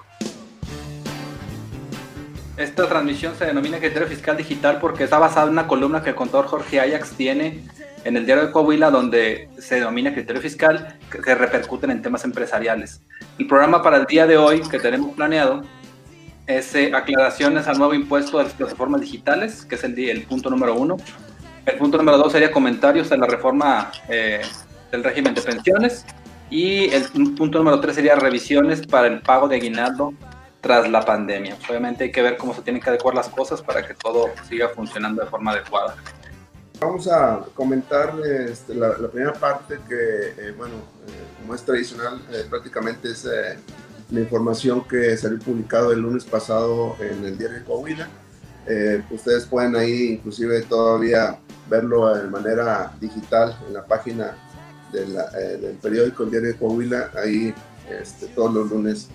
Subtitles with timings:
[2.57, 6.15] Esta transmisión se denomina Criterio Fiscal Digital porque está basada en una columna que el
[6.15, 7.63] contador Jorge Ajax tiene
[8.03, 13.01] en el diario de Coahuila donde se denomina Criterio Fiscal que repercuten en temas empresariales.
[13.39, 15.63] El programa para el día de hoy que tenemos planeado
[16.45, 20.49] es eh, aclaraciones al nuevo impuesto de las plataformas digitales, que es el, el punto
[20.49, 20.97] número uno.
[21.65, 24.41] El punto número dos sería comentarios de la reforma eh,
[24.91, 26.05] del régimen de pensiones.
[26.49, 27.03] Y el
[27.35, 30.13] punto número tres sería revisiones para el pago de aguinaldo
[30.61, 31.57] tras la pandemia.
[31.69, 34.69] Obviamente hay que ver cómo se tienen que adecuar las cosas para que todo siga
[34.69, 35.95] funcionando de forma adecuada.
[36.79, 39.95] Vamos a comentar este, la, primera parte que,
[40.37, 40.75] eh, bueno,
[41.07, 43.25] eh, como es tradicional, prácticamente es
[44.11, 48.09] la información que salió publicado el lunes pasado en el diario de Coahuila.
[49.11, 51.37] Ustedes pueden ahí inclusive todavía
[51.69, 54.35] verlo de manera digital en la página
[54.93, 57.11] eh, del periódico El Diario de Coahuila.
[57.15, 57.53] Ahí
[57.89, 59.09] este, todos los lunes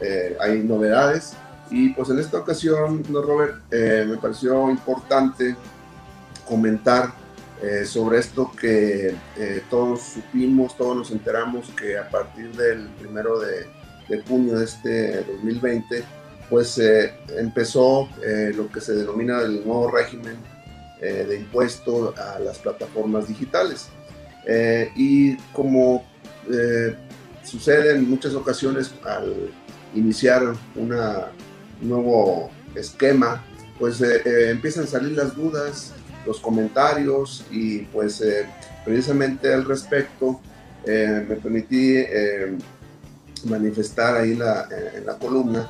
[0.00, 1.34] eh, hay novedades.
[1.70, 5.56] Y pues en esta ocasión, no Robert, eh, me pareció importante
[6.46, 7.22] comentar
[7.86, 9.14] sobre esto que
[9.70, 16.02] todos supimos, todos nos enteramos que a partir del primero de junio de este 2020,
[16.52, 16.78] pues
[17.34, 18.10] empezó
[18.54, 20.36] lo que se denomina el nuevo régimen
[21.04, 23.88] eh, de impuesto a las plataformas digitales.
[24.46, 26.04] Eh, y como
[26.48, 26.94] eh,
[27.42, 29.50] sucede en muchas ocasiones al
[29.96, 30.94] iniciar un
[31.80, 33.42] nuevo esquema,
[33.80, 35.92] pues empiezan a salir las dudas,
[36.24, 38.22] los comentarios y pues
[38.84, 40.40] precisamente al respecto
[40.86, 41.96] me permití
[43.44, 45.68] manifestar ahí la, en la columna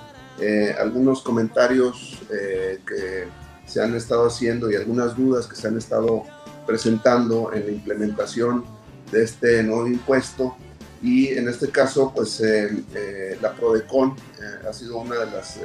[0.79, 3.29] algunos comentarios que
[3.67, 6.25] se han estado haciendo y algunas dudas que se han estado
[6.67, 8.65] presentando en la implementación
[9.11, 10.57] de este nuevo impuesto.
[11.03, 15.59] Y en este caso, pues eh, eh, la Prodecon eh, ha sido una de las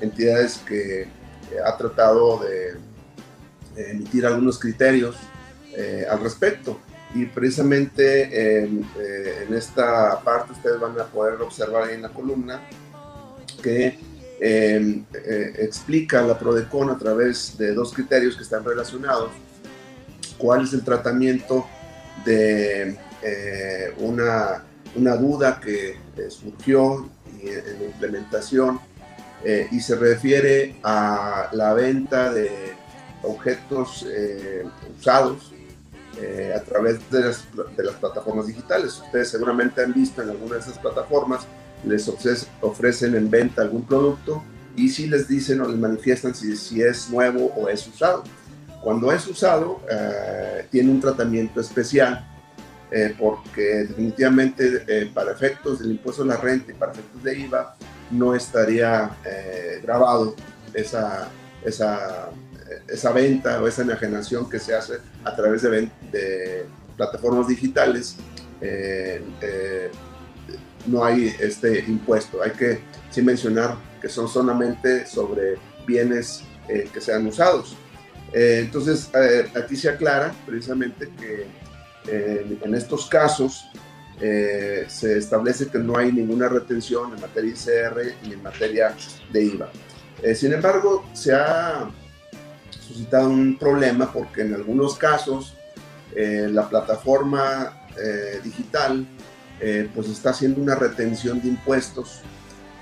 [0.00, 1.08] entidades que
[1.64, 2.76] ha tratado de
[3.90, 5.16] emitir algunos criterios
[6.10, 6.80] al respecto.
[7.14, 12.60] Y precisamente en, en esta parte ustedes van a poder observar ahí en la columna
[13.62, 13.98] que
[14.40, 19.30] Em, eh, explica la PRODECON a través de dos criterios que están relacionados,
[20.36, 21.66] cuál es el tratamiento
[22.24, 24.62] de eh, una,
[24.94, 27.10] una, duda que eh, surgió
[27.42, 28.80] en la implementación
[29.70, 32.50] y se refiere a la venta de
[33.22, 34.04] objetos
[34.98, 35.52] usados
[36.56, 37.44] a través de las,
[37.76, 39.00] de las plataformas digitales.
[39.00, 41.46] Ustedes seguramente han visto en alguna de esas plataformas
[41.84, 42.08] les
[42.60, 44.42] ofrecen en venta algún producto
[44.76, 48.24] y si les dicen o les manifiestan si, si es nuevo o es usado.
[48.82, 52.24] Cuando es usado, eh, tiene un tratamiento especial
[52.90, 57.38] eh, porque definitivamente eh, para efectos del impuesto a la renta y para efectos de
[57.40, 57.76] IVA
[58.10, 59.10] no estaría
[59.82, 60.34] grabado
[60.72, 61.28] esa,
[61.62, 62.30] esa,
[62.86, 66.64] esa venta o esa enajenación que se hace a través de, de
[66.96, 68.16] plataformas digitales
[70.86, 72.42] no hay este impuesto.
[72.42, 72.80] Hay que
[73.10, 75.56] sí mencionar que son solamente sobre
[75.86, 77.76] bienes eh, que sean usados.
[78.32, 81.46] Eh, entonces, eh, aquí se aclara precisamente que
[82.10, 83.66] en estos casos
[84.18, 88.94] se establece que no hay ninguna retención en materia ICR y en materia
[89.30, 89.70] de IVA.
[90.34, 91.90] sin embargo, se ha
[92.70, 95.54] suscitado un problema porque en algunos casos
[96.16, 97.86] la plataforma
[98.42, 99.06] digital
[99.60, 102.20] eh, pues está haciendo una retención de impuestos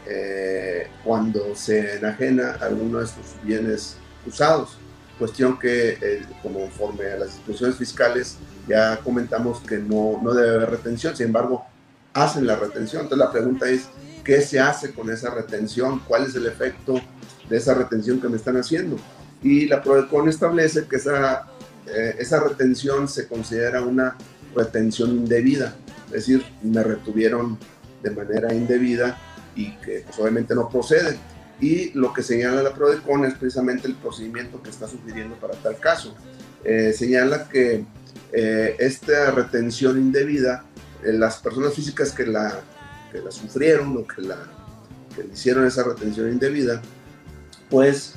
[0.07, 3.97] eh, cuando se enajena alguno de estos bienes
[4.27, 4.77] usados.
[5.19, 8.37] Cuestión que, eh, conforme a las disposiciones fiscales,
[8.69, 11.65] ya comentamos que no, no debe haber retención, sin embargo,
[12.13, 13.03] hacen la retención.
[13.03, 13.89] Entonces la pregunta es,
[14.23, 16.01] ¿qué se hace con esa retención?
[16.07, 17.01] ¿Cuál es el efecto
[17.49, 18.99] de esa retención que me están haciendo?
[19.43, 21.47] Y la PRODECON establece que esa,
[22.19, 24.17] esa retención se considera una
[24.55, 25.75] retención indebida
[26.07, 27.59] es decir, me retuvieron
[28.03, 29.19] de manera indebida
[29.55, 31.19] y que pues, obviamente no procede.
[31.61, 35.79] y lo que señala la PRODECON es precisamente el procedimiento que está sugiriendo para tal
[35.79, 36.15] caso.
[36.65, 37.85] Eh, señala que
[38.33, 40.65] eh, esta retención indebida,
[41.03, 42.61] eh, las personas físicas que la,
[43.11, 44.37] que la sufrieron o que, la,
[45.15, 46.83] que hicieron esa retención indebida,
[47.71, 48.15] pues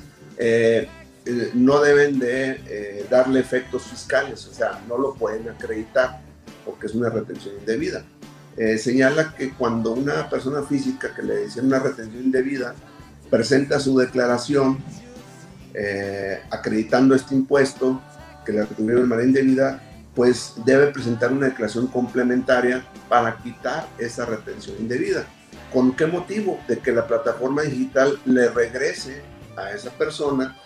[1.54, 6.22] no deben de darle efectos fiscales, o sea, no lo pueden acreditar
[6.70, 8.04] porque es una retención indebida.
[8.78, 12.74] señala que cuando una persona física que le hicieron una retención indebida
[13.30, 14.78] presenta su declaración
[15.72, 18.02] eh, acreditando este impuesto
[18.44, 19.82] que le retuvieron de manera indebida,
[20.14, 25.24] pues debe presentar una declaración complementaria para quitar esa retención indebida.
[25.72, 26.58] ¿Con qué motivo?
[26.66, 29.22] De que la plataforma digital le regrese
[29.56, 30.56] a esa persona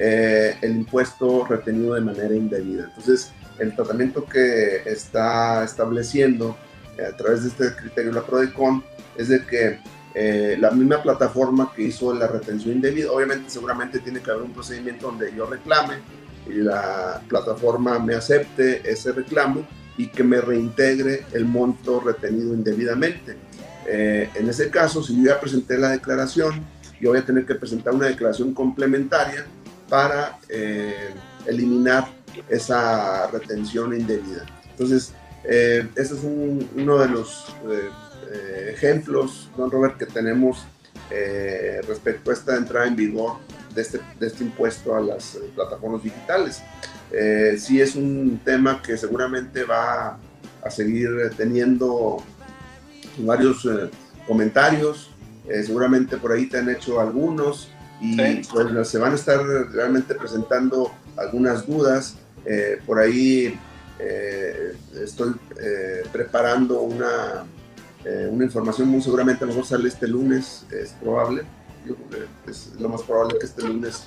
[0.00, 2.84] eh, el impuesto retenido de manera indebida.
[2.88, 6.56] Entonces, el tratamiento que está estableciendo
[6.96, 8.84] eh, a través de este criterio la PRODECON
[9.16, 9.78] es de que
[10.14, 13.12] eh, la misma plataforma que hizo la retención indebida.
[13.12, 15.96] Obviamente, seguramente tiene que haber un procedimiento donde yo reclame
[16.48, 19.66] y la plataforma me acepte ese reclamo
[19.96, 23.36] y que me reintegre el monto retenido indebidamente.
[23.86, 26.64] Eh, en ese caso, si yo ya presenté la declaración,
[27.00, 29.44] yo voy a tener que presentar una declaración complementaria
[29.88, 31.10] para eh,
[31.46, 32.08] eliminar
[32.48, 34.46] esa retención indebida.
[34.70, 35.12] Entonces,
[35.44, 37.54] ese es uno de los
[38.30, 40.66] eh, ejemplos, don Robert, que tenemos
[41.10, 43.36] eh, respecto a esta entrada en vigor
[43.74, 46.62] de este, de este impuesto a las eh, plataformas digitales.
[47.58, 50.18] sí es un tema que seguramente va
[50.62, 52.18] a seguir teniendo
[53.18, 53.66] varios
[54.26, 55.10] comentarios,
[55.64, 57.70] seguramente por ahí te han hecho algunos
[58.00, 58.16] y
[58.52, 59.40] pues se van a estar
[59.72, 62.16] realmente presentando algunas dudas.
[62.86, 63.58] Por ahí
[64.94, 65.34] estoy
[66.12, 67.44] preparando una
[68.04, 71.42] eh, una información muy seguramente a lo mejor sale este lunes, es probable.
[71.86, 71.94] Yo
[72.46, 74.04] es lo más probable que este lunes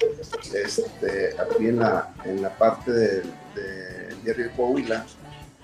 [0.54, 3.24] este, aquí en la, en la parte del
[3.56, 5.06] de diario de Coahuila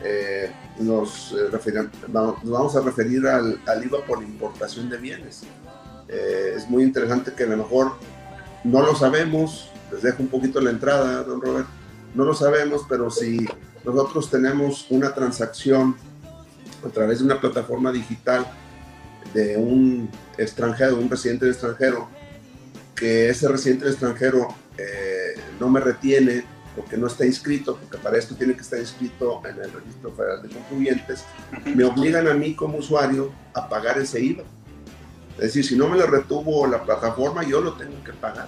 [0.03, 1.49] eh, nos, eh,
[2.07, 5.43] nos, vamos a referir al, al, IVA por importación de bienes.
[6.07, 7.93] es muy interesante que a lo mejor
[8.63, 11.67] no lo sabemos, les dejo un poquito la entrada, don Robert,
[12.13, 13.45] no lo sabemos, pero si
[13.83, 15.95] nosotros tenemos una transacción
[16.85, 18.45] a través de una plataforma digital
[19.33, 22.09] de un extranjero, un residente extranjero,
[22.95, 26.43] que ese residente extranjero eh, no me retiene
[26.75, 30.43] porque no está inscrito, porque para esto tiene que estar inscrito en el Registro Federal
[30.43, 31.23] de Contribuyentes,
[31.73, 34.43] me obligan a mí como usuario a pagar ese IVA.
[35.37, 38.47] Es decir, si no me lo retuvo la plataforma, yo lo tengo que pagar.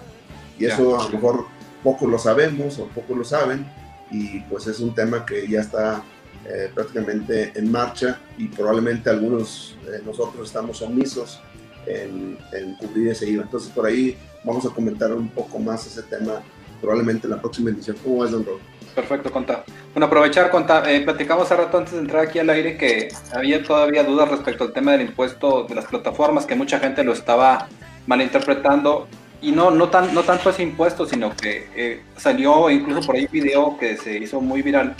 [0.59, 1.45] Y eso a lo mejor
[1.83, 3.65] pocos lo sabemos o pocos lo saben,
[4.11, 6.03] y pues es un tema que ya está
[6.45, 11.41] eh, prácticamente en marcha y probablemente algunos de nosotros estamos omisos
[11.85, 12.37] en,
[12.79, 13.43] cubrir ese IVA.
[13.43, 16.41] Entonces por ahí vamos a comentar un poco más ese tema
[16.81, 17.97] probablemente en la próxima edición.
[18.03, 18.59] ¿Cómo es, don Rob?
[18.95, 19.63] Perfecto, Conta.
[19.93, 23.63] Bueno, aprovechar, Conta, eh, platicamos hace rato antes de entrar aquí al aire que había
[23.63, 27.67] todavía dudas respecto al tema del impuesto de las plataformas, que mucha gente lo estaba
[28.07, 29.07] malinterpretando
[29.41, 33.25] y no, no, tan, no tanto ese impuesto, sino que eh, salió incluso por ahí
[33.25, 34.95] un video que se hizo muy viral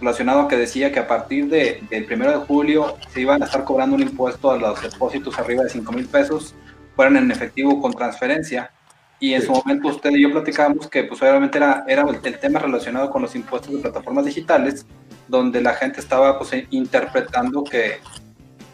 [0.00, 3.46] relacionado a que decía que a partir de, del primero de julio se iban a
[3.46, 6.54] estar cobrando un impuesto a los depósitos arriba de 5 mil pesos,
[6.96, 8.70] fueran en efectivo con transferencia.
[9.18, 12.58] Y en su momento usted y yo platicábamos que pues obviamente era, era el tema
[12.58, 14.86] relacionado con los impuestos de plataformas digitales,
[15.28, 17.98] donde la gente estaba pues interpretando que,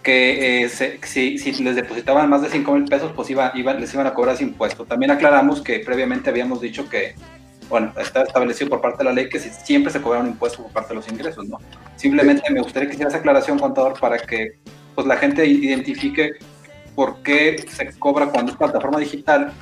[0.06, 0.68] que eh,
[1.02, 4.14] si, si, les depositaban más de 5 mil pesos, pues iba, iba, les iban a
[4.14, 4.84] cobrar ese impuesto.
[4.84, 7.16] También aclaramos que previamente habíamos dicho que
[7.68, 10.70] bueno, está establecido por parte de la ley que siempre se cobra un impuesto por
[10.70, 11.58] parte de los ingresos, ¿no?
[11.96, 14.52] Simplemente me gustaría que hiciera esa aclaración, contador, para que
[14.94, 16.34] pues, la gente identifique
[16.94, 19.52] por qué se cobra cuando es plataforma digital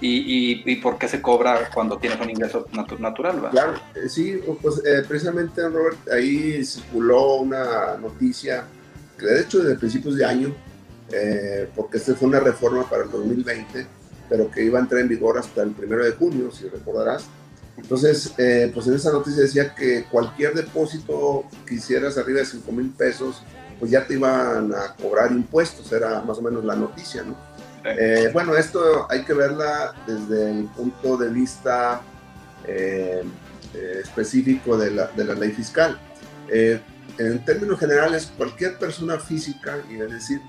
[0.00, 2.66] y, y, por qué se cobra cuando tienes un ingreso
[2.98, 3.50] natural, ¿verdad?
[3.50, 8.68] Claro, eh, sí, pues eh, precisamente, Robert, ahí circuló una noticia,
[9.26, 10.54] de hecho desde principios de año,
[11.12, 13.86] eh, porque esta fue una reforma para el 2020,
[14.28, 17.24] pero que iba a entrar en vigor hasta el primero de junio, si recordarás,
[17.78, 22.72] entonces, eh, pues en esa noticia decía que cualquier depósito que hicieras arriba de 5
[22.72, 23.42] mil pesos,
[23.78, 27.36] pues ya te iban a cobrar impuestos, era más o menos la noticia, ¿no?
[27.84, 32.02] Eh, bueno, esto hay que verla desde el punto de vista
[32.66, 33.22] eh,
[34.02, 35.98] específico de la, de la, ley fiscal.
[37.18, 40.40] En términos generales, cualquier persona física, y es decir,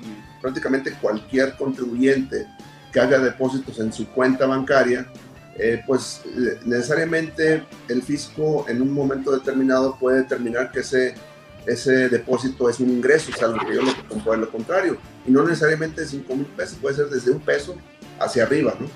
[0.42, 2.48] prácticamente cualquier contribuyente
[2.92, 5.08] que haga depósitos en su cuenta bancaria,
[5.56, 6.22] eh, pues
[6.66, 11.16] necesariamente el fisco en un momento determinado puede determinar que ese,
[11.66, 14.98] ese depósito es un ingreso, salvo que yo lo compruebe lo contrario.
[15.28, 17.76] Y no necesariamente 5 mil pesos, puede ser desde un peso
[18.20, 18.88] hacia arriba, ¿no?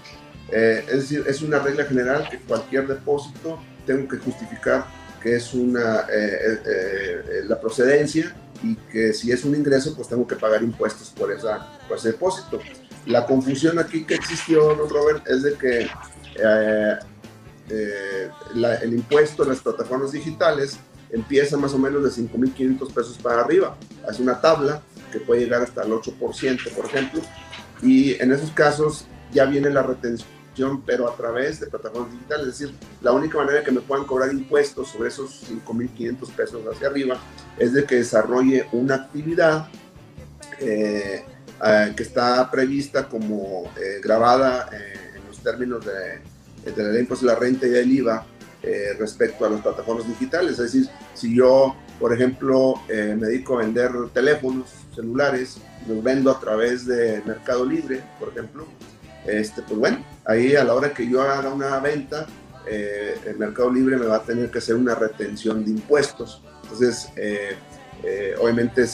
[0.52, 4.86] Eh, es decir, es una regla general que cualquier depósito tengo que justificar
[5.24, 10.28] que es una, eh, eh, la procedencia y que si es un ingreso, pues tengo
[10.28, 12.60] que pagar impuestos por, esa, por ese depósito.
[13.06, 15.88] La confusión aquí que existió, don Robert, es de que
[18.82, 20.78] el impuesto en las plataformas digitales
[21.10, 23.78] empieza más o menos de 5.500 pesos para arriba.
[24.08, 27.22] Hace una tabla que puede llegar hasta el 8%, por ejemplo,
[27.82, 30.28] y en esos casos ya viene la retención,
[30.86, 32.48] pero a través de plataformas digitales.
[32.48, 36.88] Es decir, la única manera que me puedan cobrar impuestos sobre esos 5.500 pesos hacia
[36.88, 37.18] arriba
[37.58, 39.68] es de que desarrolle una actividad
[40.60, 41.24] eh,
[41.66, 47.26] eh, que está prevista como eh, grabada en los términos de, de la ley de
[47.26, 48.26] la renta y del IVA
[48.98, 50.52] respecto a las plataformas digitales.
[50.54, 56.40] Es decir, si yo, por ejemplo, me dedico a vender teléfonos celulares, los vendo a
[56.40, 58.66] través de Mercado Libre, por ejemplo,
[59.26, 62.28] este, pues bueno, ahí a la hora que yo haga una venta,
[62.66, 66.42] eh, el Mercado Libre me va a tener que hacer una retención de impuestos.
[66.64, 67.56] Entonces, eh,
[68.04, 68.86] eh, obviamente,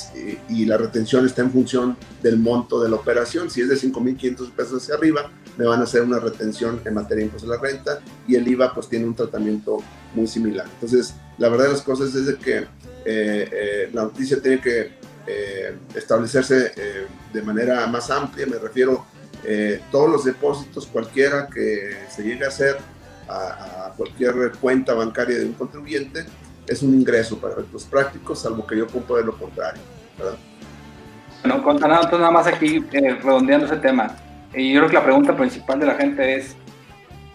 [0.50, 3.50] y, la retención está en función del monto de la operación.
[3.50, 7.18] Si es de 5.500 pesos hacia arriba, me van a hacer una retención en materia
[7.18, 9.78] de impuestos de la renta y el IVA pues tiene un tratamiento
[10.14, 10.68] muy similar.
[10.76, 15.00] Entonces, la verdad de las cosas es de que la noticia tiene que
[15.96, 16.72] establecerse
[17.34, 19.06] de manera más amplia, me refiero
[19.44, 22.78] eh, todos los depósitos, cualquiera que se llegue a hacer
[23.28, 26.26] a, cualquier cuenta bancaria de un contribuyente,
[26.68, 29.82] es un ingreso para efectos prácticos, salvo que yo de lo contrario.
[30.18, 30.38] ¿verdad?
[31.44, 34.16] Bueno, con nada, nada más aquí eh, redondeando ese tema.
[34.54, 36.56] Y yo creo que la pregunta principal de la gente es,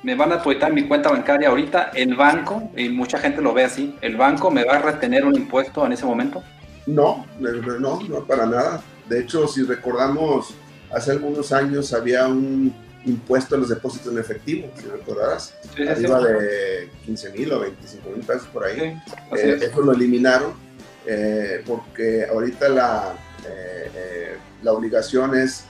[0.02, 1.90] ¿me van a depositar mi cuenta bancaria ahorita?
[1.94, 5.34] ¿El banco, y mucha gente lo ve así, ¿el banco me va a retener un
[5.34, 6.42] impuesto en ese momento?
[6.87, 8.82] No, no, no para nada.
[9.08, 10.54] De hecho, si recordamos
[10.94, 12.74] hace algunos años había un
[13.04, 15.54] impuesto a los depósitos en efectivo, si recordarás,
[15.88, 18.98] arriba de 15 mil o 25 mil pesos por ahí.
[19.36, 20.54] Eh, eso lo eliminaron
[21.06, 23.14] eh, porque ahorita la,
[23.46, 25.64] eh, la obligación es,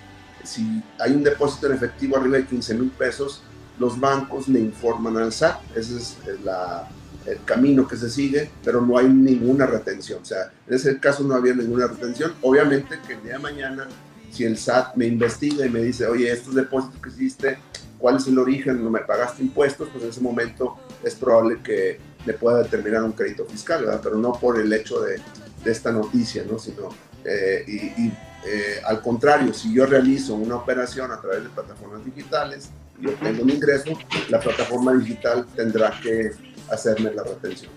[0.44, 3.42] si hay un depósito en efectivo arriba de 15 mil pesos,
[3.78, 5.76] los bancos le informan al SAT.
[5.76, 6.88] Ese es la,
[7.26, 10.22] el camino que se sigue, pero no hay ninguna retención.
[10.22, 12.34] O sea, en ese caso no había ninguna retención.
[12.42, 13.88] Obviamente que el día de mañana
[14.34, 17.58] si el SAT me investiga y me dice, oye, estos depósitos que hiciste,
[17.98, 18.82] ¿cuál es el origen?
[18.82, 19.88] ¿No me pagaste impuestos?
[19.92, 24.00] Pues en ese momento es probable que me pueda determinar un crédito fiscal, ¿verdad?
[24.02, 25.20] Pero no por el hecho de,
[25.62, 26.58] de esta noticia, ¿no?
[26.58, 26.88] Sino,
[27.24, 28.12] eh, y,
[28.46, 33.42] eh, al contrario, si yo realizo una operación a través de plataformas digitales y obtengo
[33.42, 33.92] un ingreso,
[34.28, 36.32] la plataforma digital tendrá que
[36.70, 37.72] hacerme la retención.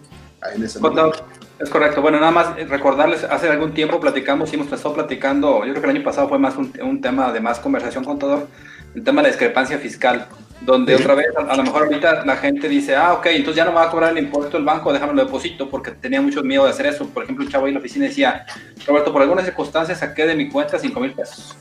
[0.53, 1.25] En ese momento.
[1.59, 2.01] Es correcto.
[2.01, 5.89] Bueno, nada más recordarles, hace algún tiempo platicamos, y hemos estado platicando, yo creo que
[5.89, 8.47] el año pasado fue más un, tema de más conversación con todo,
[8.93, 10.27] el tema de la discrepancia fiscal,
[10.61, 13.71] donde otra vez, a, lo mejor ahorita la gente dice, ah, ok, entonces ya no
[13.71, 16.65] me va a cobrar el impuesto el banco, déjame lo deposito, porque tenía mucho miedo
[16.65, 17.07] de hacer eso.
[17.07, 18.45] Por ejemplo, un chavo ahí en la oficina decía,
[18.85, 21.57] Roberto, por algunas circunstancias saqué de mi cuenta 5 mil pesos.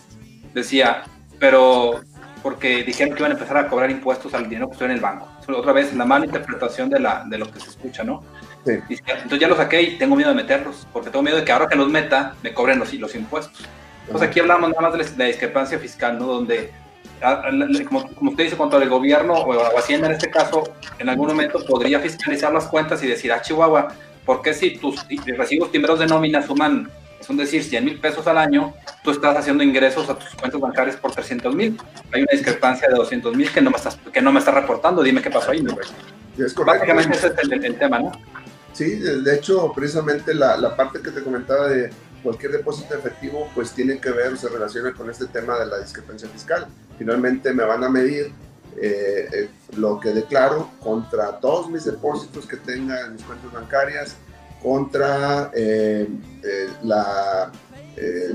[0.53, 1.05] Decía,
[1.39, 2.01] pero
[2.43, 5.01] porque dijeron que iban a empezar a cobrar impuestos al dinero que estoy en el
[5.01, 5.29] banco.
[5.49, 8.23] Otra vez, la mala interpretación de, la, de lo que se escucha, ¿no?
[8.67, 11.69] entonces ya los saqué y tengo miedo de meterlos, porque tengo miedo de que ahora
[11.69, 13.65] que los meta me cobren los, los impuestos.
[14.07, 16.27] Entonces aquí hablamos nada más de la, discrepancia fiscal, ¿no?
[16.27, 16.73] Donde,
[17.89, 20.65] como, como, usted dice, cuando el gobierno o Hacienda en este caso,
[20.99, 23.89] en algún momento podría fiscalizar las cuentas y decir, ah, Chihuahua,
[24.25, 28.39] ¿por qué si tus recibos timbros de nómina suman, es decir, 100 mil pesos al
[28.39, 31.81] año, tú estás haciendo ingresos a tus cuentas bancarias por 300 mil?
[32.13, 35.03] Hay una discrepancia de 200 mil que, no me estás, que no me estás reportando,
[35.03, 35.63] dime qué pasó ahí.
[35.63, 35.77] ¿no?
[36.39, 38.13] Es Básicamente ese es el tema, ¿no?
[38.73, 41.91] Sí, de hecho, precisamente la, la, parte que te comentaba de
[42.23, 46.29] cualquier depósito efectivo, pues tiene que ver se relaciona con este tema de la discrepancia
[46.29, 46.67] fiscal.
[46.99, 48.33] Finalmente me van a medir
[48.79, 54.17] eh, eh, lo que declaro contra todos mis depósitos que tenga en mis cuentas bancarias,
[54.67, 56.09] contra eh,
[56.83, 57.53] la,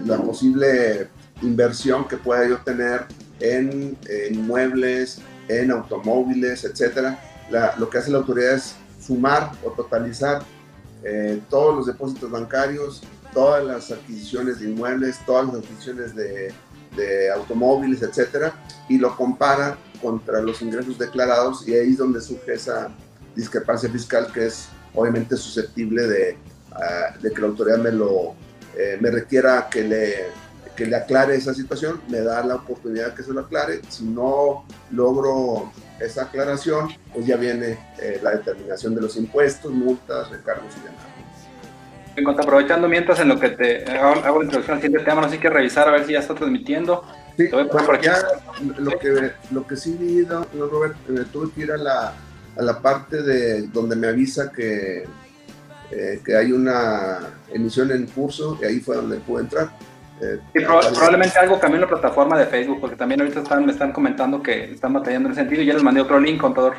[0.06, 1.10] la, posible
[1.42, 3.04] inversión que pueda yo tener
[3.42, 3.98] en,
[4.32, 5.20] inmuebles,
[5.50, 7.20] en automóviles, etcétera.
[7.78, 10.42] lo que hace la autoridad es sumar o totalizar
[11.04, 13.02] eh, todos los depósitos bancarios,
[13.34, 16.54] todas las adquisiciones de inmuebles, todas las adquisiciones de,
[16.96, 18.54] de automóviles, etcétera,
[18.88, 22.90] y lo compara contra los ingresos declarados y ahí es donde surge esa
[23.36, 26.38] discrepancia fiscal que es obviamente susceptible de,
[26.72, 28.36] ah, de que la autoridad me lo
[28.78, 30.28] eh, me requiera que le,
[30.76, 33.82] que le aclare esa situación, me da la oportunidad que se lo aclare.
[33.90, 40.30] Si no logro esa aclaración, pues ya viene eh, la determinación de los impuestos, multas,
[40.30, 41.06] recargos y demás.
[42.16, 45.30] En cuanto aprovechando mientras en lo que te hago, la introducción al siguiente tema, no
[45.30, 47.04] sé qué revisar a ver si ya está transmitiendo.
[47.38, 47.72] Sí, bueno,
[48.02, 48.18] ya
[48.78, 52.14] lo que, lo que sí vi, don Robert, eh, tuve que ir a la,
[52.58, 55.06] a la parte de donde me avisa que,
[55.92, 57.20] eh, que hay una
[57.54, 59.72] emisión en curso y ahí fue donde pude entrar.
[60.22, 63.92] Eh, probablemente algo cambió en la plataforma de Facebook, porque también ahorita están, me están
[63.92, 65.64] comentando que están batallando en ese sentido.
[65.64, 66.76] Ya les mandé otro link, contador,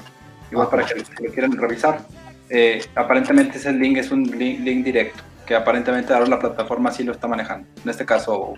[0.50, 2.00] igual para que, lo quieran revisar.
[2.48, 7.12] Eh, aparentemente ese link es un link, directo, que aparentemente ahora la plataforma sí lo
[7.12, 8.54] está manejando, en este caso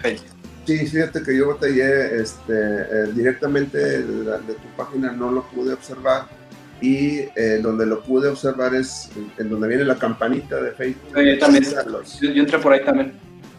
[0.00, 0.45] Facebook.
[0.66, 6.26] Sí, fíjate que yo batallé este, directamente de, de, tu página, no lo pude observar
[6.80, 9.08] y eh, donde lo pude observar es
[9.38, 11.14] en donde viene la campanita de Facebook.
[11.14, 13.12] yo también, yo, entré por ahí también.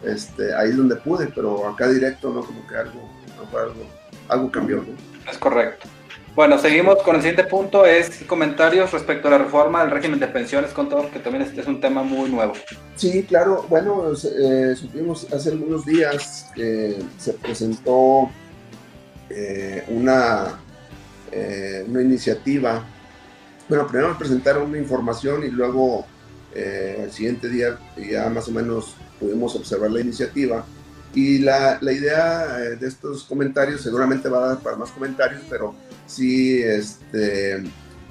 [0.04, 3.10] Este, ahí es donde pude, pero acá directo no, como que algo,
[3.58, 3.86] algo,
[4.28, 4.84] algo cambió.
[5.28, 5.88] Es correcto.
[6.34, 10.28] Bueno, seguimos con el siguiente punto, es comentarios respecto a la reforma del régimen de
[10.28, 12.52] pensiones, todo que también es, un tema muy nuevo.
[12.94, 18.30] Sí, claro, bueno, eh, supimos hace algunos días que se presentó
[19.30, 20.60] eh, una,
[21.88, 22.84] una iniciativa
[23.68, 26.06] bueno, primero presentaron una información y luego
[26.54, 30.64] eh, al siguiente día ya más o menos pudimos observar la iniciativa.
[31.14, 35.42] Y la, la idea eh, de estos comentarios seguramente va a dar para más comentarios,
[35.50, 35.74] pero
[36.08, 37.62] sí este,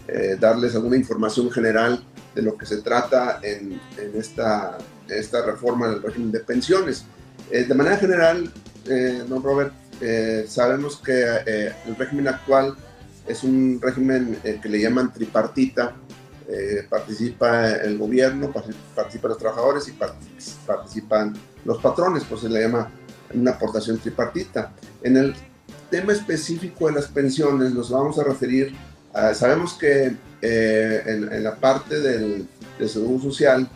[0.08, 2.02] eh, darles alguna información general
[2.34, 4.78] de lo que se trata en, en esta,
[5.10, 7.04] esta reforma del régimen de pensiones.
[7.52, 8.50] de manera general,
[9.28, 9.74] don Robert,
[10.48, 11.24] sabemos que
[11.86, 12.78] el régimen actual
[13.28, 15.96] es un régimen eh, que le llaman tripartita.
[16.50, 18.54] Eh, participa el gobierno,
[18.96, 19.98] participan los trabajadores y
[20.66, 21.34] participan
[21.66, 22.90] los patrones, pues se le llama
[23.34, 24.74] una aportación tripartita.
[25.04, 25.36] En el
[25.90, 28.74] tema específico de las pensiones nos vamos a referir,
[29.14, 32.48] a, sabemos que eh, en, la parte del,
[32.88, 33.68] seguro social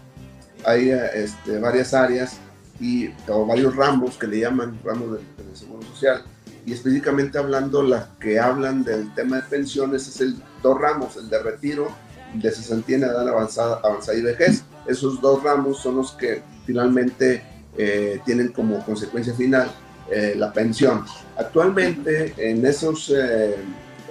[0.63, 2.38] hay este, varias áreas
[2.80, 6.24] y, o varios ramos que le llaman ramos del seguro social
[6.65, 11.30] y específicamente hablando las que hablan del tema de pensiones es el dos ramos, el
[11.30, 11.89] de retiro
[12.34, 14.63] de cesantía en edad avanzada, avanzada y vejez.
[14.88, 17.44] Esos dos ramos son los que finalmente
[17.77, 19.72] eh, tienen como consecuencia final
[20.09, 21.05] eh, la pensión.
[21.42, 23.58] Actualmente en esos eh,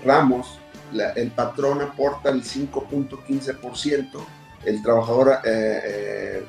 [0.05, 0.59] ramos
[1.15, 4.07] el patrón aporta el 5.15%,
[4.65, 5.39] el trabajador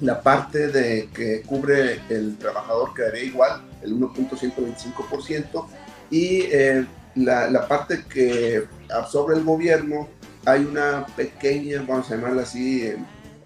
[0.00, 5.66] la parte de que cubre el trabajador quedaría igual, el 1.125%,
[6.10, 10.08] y eh, la, parte que absorbe el gobierno,
[10.46, 12.96] hay una pequeña, vamos a llamarla así, eh,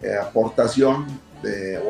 [0.01, 1.07] eh, aportación
[1.45, 1.81] de,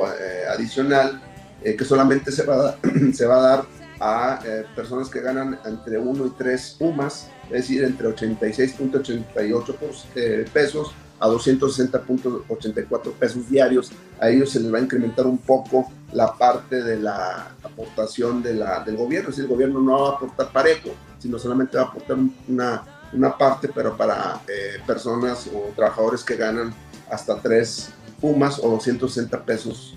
[0.50, 1.22] adicional
[1.62, 2.76] que solamente se va, a,
[3.14, 3.64] se va a dar
[4.00, 4.40] a
[4.76, 13.12] personas que ganan entre 1 y 3 UMAS, es decir, entre 86.88 pesos a 260.84
[13.14, 13.92] pesos diarios.
[14.20, 18.54] A ellos se les va a incrementar un poco la parte de la aportación de
[18.54, 19.30] la, del gobierno.
[19.30, 22.16] Es decir, el gobierno no va a aportar parejo, sino solamente va a aportar
[22.48, 26.74] una, una parte, pero para eh, personas o trabajadores que ganan
[27.10, 29.96] hasta 3 pumas o 260 pesos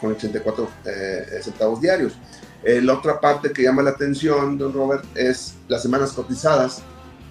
[0.00, 2.14] con 84 eh, centavos diarios.
[2.64, 6.82] Eh, la otra parte que llama la atención, don Robert, es las semanas cotizadas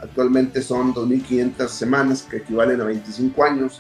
[0.01, 3.79] Actualmente son 2.500 semanas, que equivalen a 25 años,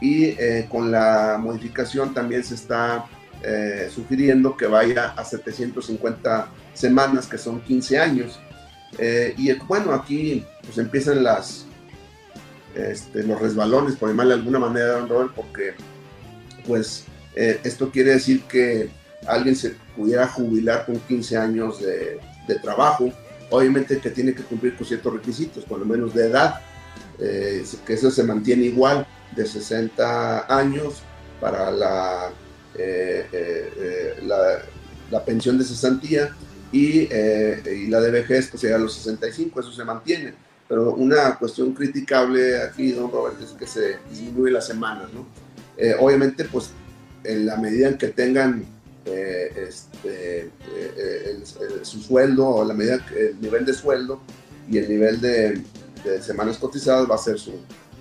[0.00, 3.06] y eh, con la modificación también se está
[3.42, 8.40] eh, sugiriendo que vaya a 750 semanas, que son 15 años.
[8.98, 11.66] Eh, y bueno, aquí pues empiezan las,
[12.74, 15.74] este, los resbalones, por llamarle de alguna manera, don Robert, porque
[16.66, 17.04] pues
[17.34, 18.90] esto quiere decir que
[19.26, 22.20] alguien se pudiera jubilar con 15 años de,
[22.62, 23.10] trabajo
[23.48, 26.60] Obviamente que tiene que cumplir con ciertos requisitos, por lo menos de edad,
[27.18, 29.06] eh, que eso se mantiene igual
[29.36, 31.02] de 60 años
[31.38, 32.30] para la,
[32.74, 34.22] eh, eh,
[35.10, 36.34] la pensión de cesantía
[36.72, 40.34] y, y, la de vejez pues sería los 65, eso se mantiene.
[40.72, 45.26] Pero una cuestión criticable aquí, don Robert, es que se disminuye las semanas, ¿no?
[46.00, 46.70] obviamente, pues
[47.24, 48.64] en la medida en que tengan
[49.04, 51.42] eh, este, eh,
[51.82, 54.22] su sueldo o la medida, el nivel de sueldo
[54.66, 55.62] y el nivel de,
[56.22, 57.52] semanas cotizadas va a ser su,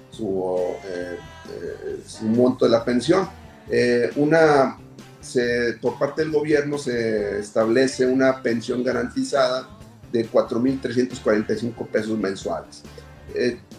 [0.09, 0.55] su,
[0.85, 1.17] eh,
[2.07, 3.27] su monto de la pensión.
[4.15, 4.77] una,
[5.19, 9.67] se, por parte del gobierno se establece una pensión garantizada
[10.11, 12.83] de 4.345 pesos mensuales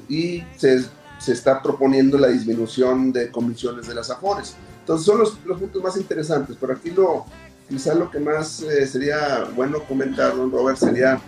[0.09, 0.85] y se,
[1.19, 4.57] se está proponiendo la disminución de comisiones de las AFORES.
[4.81, 7.27] Entonces son los, los puntos más interesantes, pero aquí lo,
[7.69, 11.21] quizá lo que más eh, sería bueno comentar, don Robert, sería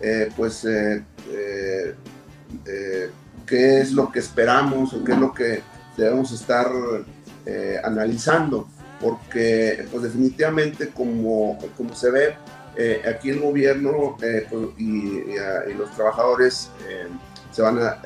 [0.00, 1.02] eh, pues eh,
[3.46, 5.62] qué es lo que esperamos o qué es lo que
[5.96, 6.70] debemos estar
[7.82, 8.68] analizando,
[9.00, 12.34] porque pues definitivamente como, como se ve,
[13.08, 14.44] aquí el gobierno pues,
[14.76, 16.70] y, y, los trabajadores
[17.50, 18.00] se van a,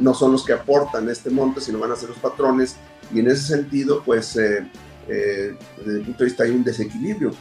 [0.00, 2.76] no son los que aportan este monte, sino van a ser los patrones
[3.12, 4.66] y en ese sentido, pues, eh,
[5.08, 7.32] eh, desde el punto de vista hay un desequilibrio.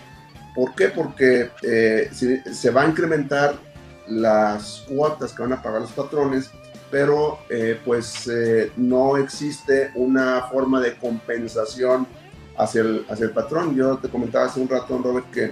[0.56, 0.90] ¿Por qué?
[0.90, 3.56] Porque eh, se, va a incrementar
[4.08, 6.52] las cuotas que van a pagar los patrones,
[6.92, 7.40] pero
[7.84, 8.30] pues
[8.78, 12.06] no existe una forma de compensación
[12.56, 13.76] hacia el, hacia el patrón.
[13.76, 15.52] Yo te comentaba hace un rato, Robert, que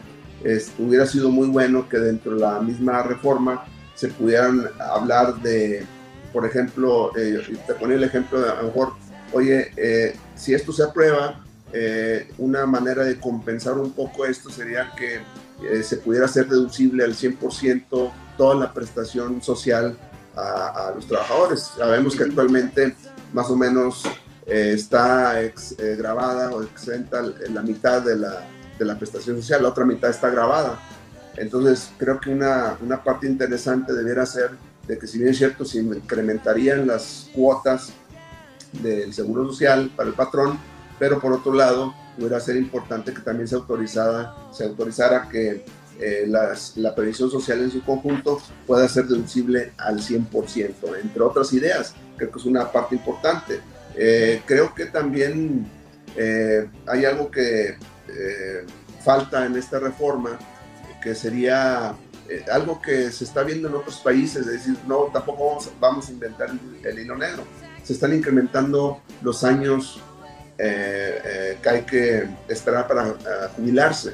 [0.80, 5.86] hubiera sido muy bueno que dentro de la misma reforma se pudieran hablar de,
[6.34, 8.94] por ejemplo, te ponía el ejemplo de a lo mejor
[9.34, 14.92] oye, eh, si esto se aprueba, eh, una manera de compensar un poco esto sería
[14.96, 15.22] que
[15.66, 19.98] eh, se pudiera hacer deducible al 100% toda la prestación social
[20.36, 21.72] a, los trabajadores.
[21.78, 22.96] Sabemos que actualmente
[23.34, 24.04] más o menos
[24.46, 25.36] está
[25.98, 28.44] grabada o exenta la mitad de la,
[28.82, 30.80] de la, prestación social, la otra mitad está grabada.
[31.38, 34.52] Entonces creo que una, una parte interesante debiera ser
[34.88, 37.94] de que si bien es cierto, se incrementarían las cuotas
[38.82, 40.60] del Seguro Social para el patrón,
[41.00, 45.63] pero por otro lado, pudiera ser importante que también se, autorizara, se autorizara que
[46.00, 51.94] eh, la previsión social en su conjunto pueda ser deducible al 100%, entre otras ideas.
[52.17, 53.60] Creo que es una parte importante.
[53.96, 55.67] Eh, creo que también
[56.15, 57.78] eh, hay algo que
[59.04, 60.38] falta en esta reforma,
[61.02, 61.95] que sería
[62.52, 66.50] algo que se está viendo en otros países, es decir, no, tampoco vamos, a inventar
[66.84, 67.43] el hilo negro
[67.84, 70.00] se están incrementando los años
[70.58, 73.13] eh, eh, que hay que esperar para eh,
[73.56, 74.13] jubilarse.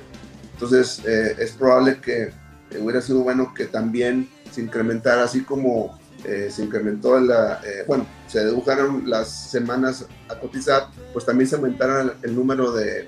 [0.53, 2.31] Entonces, es probable que
[2.79, 9.07] hubiera sido bueno que también se incrementara, así como se incrementó la, bueno, se dedujeron
[9.07, 13.07] las semanas a cotizar, pues también se aumentara el, número de,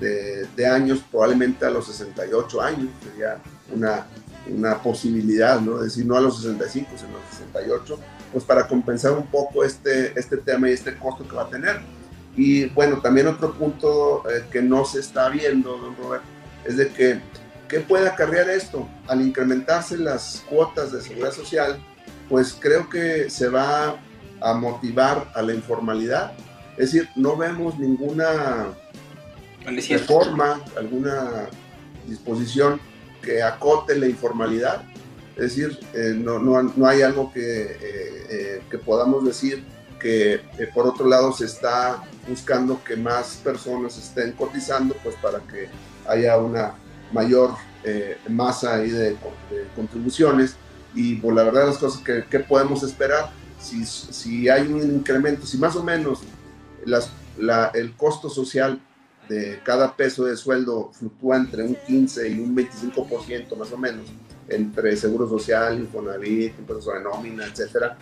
[0.00, 3.38] de, años, probablemente a los 68 años, sería
[3.74, 4.06] una,
[4.48, 5.78] una posibilidad, ¿no?
[5.78, 7.98] Es decir, no a los 65, sino a los 68
[8.32, 11.80] pues para compensar un poco este, este tema y este costo que va a tener.
[12.36, 16.22] Y bueno, también otro punto eh, que no se está viendo, don Robert,
[16.64, 17.20] es de que,
[17.68, 18.88] ¿qué puede acarrear esto?
[19.08, 21.78] Al incrementarse las cuotas de seguridad social,
[22.28, 23.98] pues creo que se va
[24.40, 26.32] a motivar a la informalidad.
[26.76, 28.68] Es decir, no vemos ninguna
[29.64, 31.48] reforma, alguna
[32.06, 32.80] disposición
[33.22, 34.82] que acote la informalidad.
[35.36, 37.78] Es decir, eh, no, no, no, hay algo que, eh,
[38.30, 39.64] eh, que podamos decir
[40.00, 40.40] que
[40.74, 45.68] por otro lado se está buscando que más personas estén cotizando, pues para que
[46.06, 46.74] haya una
[47.12, 47.50] mayor
[48.28, 49.16] masa ahí de,
[49.74, 50.56] contribuciones.
[50.94, 54.82] Y por pues, la verdad las cosas que, que, podemos esperar, si, si hay un
[54.82, 56.20] incremento, si más o menos
[56.84, 58.80] las, la, el costo social
[59.28, 64.06] de cada peso de sueldo fluctúa entre un 15 y un 25% más o menos,
[64.48, 67.96] entre Seguro Social, Infonavit, impuestos sobre nómina, etcétera,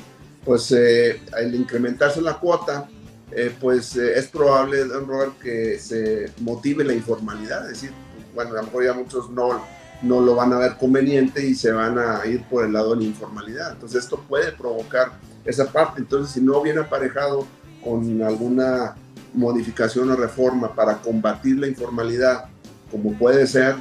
[0.44, 2.88] pues eh, al incrementarse la cuota,
[3.32, 7.90] eh, pues eh, es probable, don Robert, que se motive la informalidad, es decir,
[8.34, 9.60] bueno, a lo mejor ya muchos no,
[10.02, 13.00] no lo van a ver conveniente y se van a ir por el lado de
[13.00, 13.72] la informalidad.
[13.72, 15.12] Entonces esto puede provocar
[15.44, 16.00] esa parte.
[16.00, 17.46] Entonces si no viene aparejado
[17.82, 18.94] con alguna
[19.34, 22.46] modificación o reforma para combatir la informalidad,
[22.90, 23.76] como puede ser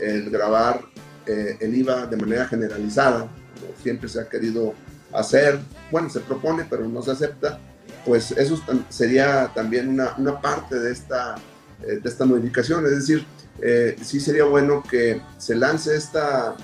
[0.00, 0.80] el grabar
[1.26, 4.74] eh, el IVA de manera generalizada, como siempre se ha querido
[5.12, 5.58] hacer,
[5.90, 7.58] bueno, se propone, pero no se acepta,
[8.06, 8.58] pues eso
[8.88, 11.34] sería también una, una parte de esta,
[11.82, 12.84] eh, de esta modificación.
[12.86, 13.26] Es decir,
[13.60, 16.56] eh, sí sería bueno que se lance esta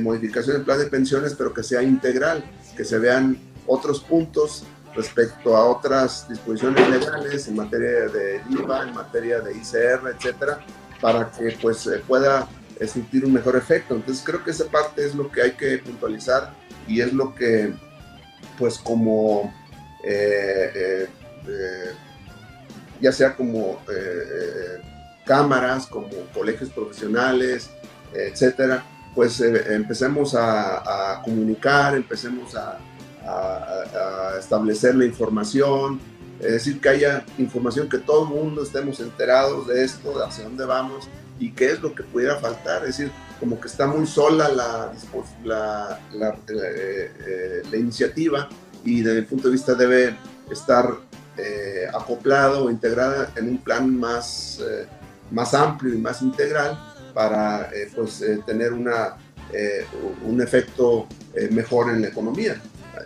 [0.00, 2.44] modificación del plan de pensiones, pero que sea integral,
[2.76, 8.94] que se vean otros puntos respecto a otras disposiciones legales en materia de IVA, en
[8.94, 10.60] materia de ICR, etcétera,
[11.00, 12.48] para que pues pueda
[12.86, 13.94] sentir un mejor efecto.
[13.94, 16.52] Entonces creo que esa parte es lo que hay que puntualizar
[16.86, 17.72] y es lo que
[18.58, 19.52] pues como
[23.00, 23.78] ya sea como
[25.24, 27.70] cámaras, como colegios profesionales,
[28.12, 32.78] etcétera, pues empecemos a, comunicar, empecemos a,
[34.38, 36.00] establecer la información,
[36.40, 40.44] es decir, que haya información, que todo el mundo estemos enterados de esto, de hacia
[40.44, 41.08] dónde vamos
[41.38, 42.82] y qué es lo que pudiera faltar.
[42.82, 44.92] Es decir, como que está muy sola la,
[45.44, 48.48] la, la, eh, eh, la iniciativa
[48.84, 50.16] y desde mi punto de vista debe
[50.50, 50.96] estar
[51.36, 54.60] eh, acoplado o integrada en un plan más,
[55.30, 56.78] más amplio y más integral
[57.14, 59.16] para pues, tener una,
[60.24, 61.06] un efecto
[61.50, 62.60] mejor en la economía.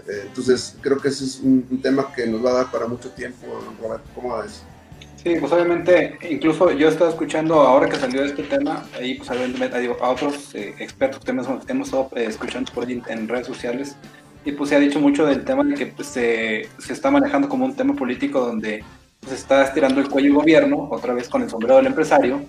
[0.09, 3.47] Entonces, creo que ese es un, tema que nos va a dar para mucho tiempo,
[3.81, 4.09] Roberto.
[4.15, 4.63] ¿Cómo ves?
[5.23, 9.29] Sí, pues obviamente, incluso yo he estado escuchando ahora que salió este tema, ahí pues
[9.31, 13.97] a otros eh, expertos que hemos, hemos estado eh, escuchando por ahí en redes sociales,
[14.45, 17.49] y pues se ha dicho mucho del tema de que pues, se, se, está manejando
[17.49, 18.85] como un tema político donde se
[19.21, 22.43] pues, está estirando el cuello el gobierno, otra vez con el sombrero del empresario,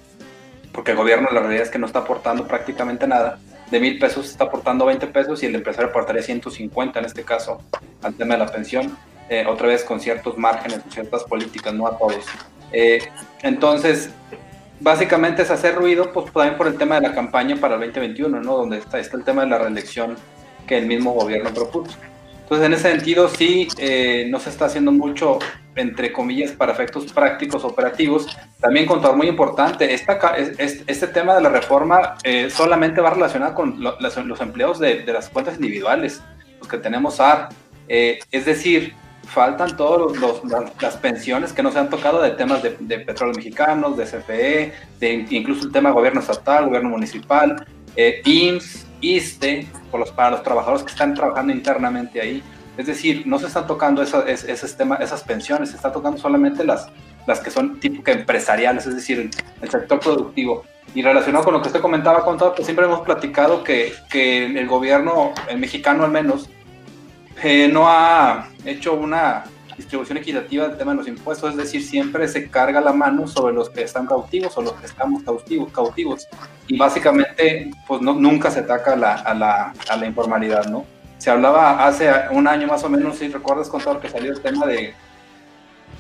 [0.72, 3.40] porque el gobierno la realidad es que no está aportando prácticamente nada,
[3.72, 7.62] de mil pesos está aportando 20 pesos y el empresario aportaría 150 en este caso
[8.02, 8.98] al tema de la pensión,
[9.30, 12.26] eh, otra vez con ciertos márgenes, con ciertas políticas, no a todos.
[12.72, 13.00] Eh,
[13.42, 14.12] entonces,
[14.80, 18.42] básicamente es hacer ruido, pues también por el tema de la campaña para el 2021,
[18.42, 18.58] ¿no?
[18.58, 20.16] Donde está, está el tema de la reelección
[20.66, 21.98] que el mismo gobierno propuso.
[22.48, 25.38] Entonces, en ese sentido, sí, eh, no se está haciendo mucho,
[25.76, 28.26] entre comillas, para efectos prácticos operativos.
[28.62, 34.42] También, contador, muy importante, este tema de la reforma eh, solamente va relacionado con los
[34.42, 36.22] empleos de, de, las cuentas individuales,
[36.60, 37.50] los que tenemos AR.
[37.90, 38.94] es decir,
[39.28, 40.14] faltan todas
[40.82, 45.28] las pensiones que no se han tocado de temas de, petróleo mexicanos, de CFE, de
[45.30, 50.44] incluso el tema de gobierno estatal, gobierno municipal, eh, IMSS, ISTE, por los, para los
[50.44, 52.44] trabajadores que están trabajando internamente ahí.
[52.78, 56.88] Es decir, no se están tocando ese, esas pensiones, se están tocando solamente las,
[57.26, 59.32] las que son típicas empresariales, es decir,
[59.62, 60.64] el, sector productivo.
[60.94, 64.46] Y relacionado con lo que usted comentaba, con todo, pues siempre hemos platicado que, que
[64.46, 66.50] el gobierno, el mexicano al menos,
[67.44, 69.44] eh, no ha hecho una
[69.78, 73.54] distribución equitativa del tema de los impuestos, es decir, siempre se carga la mano sobre
[73.54, 76.28] los que están cautivos o los que estamos cautivos, cautivos.
[76.68, 80.86] y básicamente pues no, nunca se ataca la, a, la, a, la, informalidad, ¿no?
[81.20, 84.42] Se hablaba hace un año más o menos, si recuerdas, con todo que salió el
[84.42, 84.94] tema de,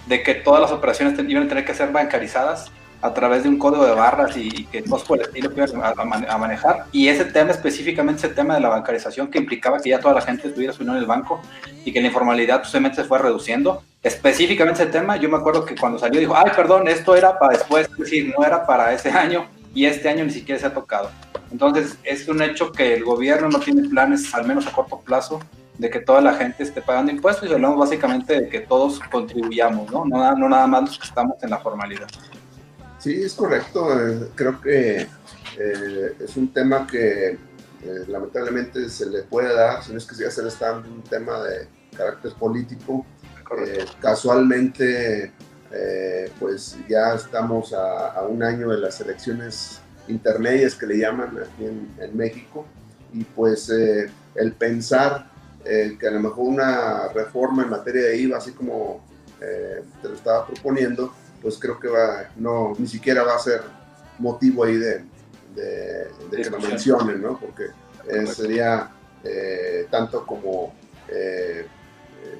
[0.08, 3.58] de que todas las operaciones iban a tener que ser bancarizadas, a través de un
[3.58, 5.52] código de barras y, que todos por el estilo
[5.84, 5.94] a,
[6.34, 6.86] a, manejar.
[6.92, 10.22] Y ese tema, específicamente ese tema de la bancarización, que implicaba que ya toda la
[10.22, 11.42] gente tuviera su en el banco
[11.86, 13.84] y que la informalidad simplemente se fue reduciendo.
[14.02, 17.54] Específicamente ese tema, yo me acuerdo que cuando salió dijo, ay, perdón, esto era para
[17.54, 20.74] después, es decir, no era para ese año y este año ni siquiera se ha
[20.74, 21.12] tocado.
[21.52, 25.40] Entonces, es un hecho que el gobierno no tiene planes, al menos a corto plazo,
[25.78, 29.92] de que toda la gente esté pagando impuestos y hablamos básicamente de que todos contribuyamos,
[29.92, 30.06] ¿no?
[30.06, 32.08] No, no nada más los que estamos en la formalidad.
[33.00, 33.88] Sí, es correcto.
[34.00, 35.08] Eh, creo que
[35.58, 37.38] eh, es un tema que eh,
[38.08, 41.04] lamentablemente se le puede dar, si no es que ya se le está dando un
[41.04, 43.06] tema de carácter político.
[44.02, 45.32] casualmente,
[46.40, 52.18] pues ya estamos a, un año de las elecciones intermedias que le llaman aquí en,
[52.18, 52.66] México
[53.14, 55.30] y pues el pensar
[55.64, 59.02] que a lo mejor una reforma en materia de IVA, así como
[59.40, 61.14] te lo estaba proponiendo,
[61.48, 63.62] pues creo que va, no, ni siquiera va a ser
[64.20, 65.06] motivo ahí de,
[65.56, 67.40] de, que lo mencionen, ¿no?
[67.40, 67.68] Porque
[68.10, 68.92] eh, sería
[69.24, 70.74] eh, tanto como
[71.08, 71.66] eh,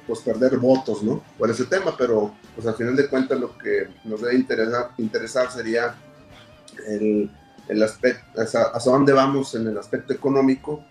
[0.06, 1.22] pues perder votos, ¿no?
[1.38, 5.50] Por ese tema, pero pues al final de cuentas lo que nos debe interesar, interesar
[5.50, 5.94] sería
[6.86, 7.30] el,
[7.66, 10.84] el aspecto, hacia, dónde vamos en el aspecto económico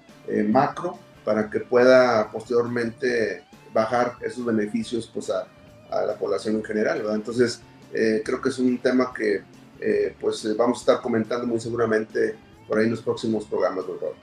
[0.47, 5.45] macro para que pueda posteriormente bajar esos beneficios pues a,
[5.91, 7.15] a la población en general, ¿verdad?
[7.17, 7.62] Entonces,
[7.93, 9.41] eh, creo que es un tema que
[9.80, 12.36] eh, pues eh, vamos a estar comentando muy seguramente
[12.67, 14.13] por ahí en los próximos programas, doctor.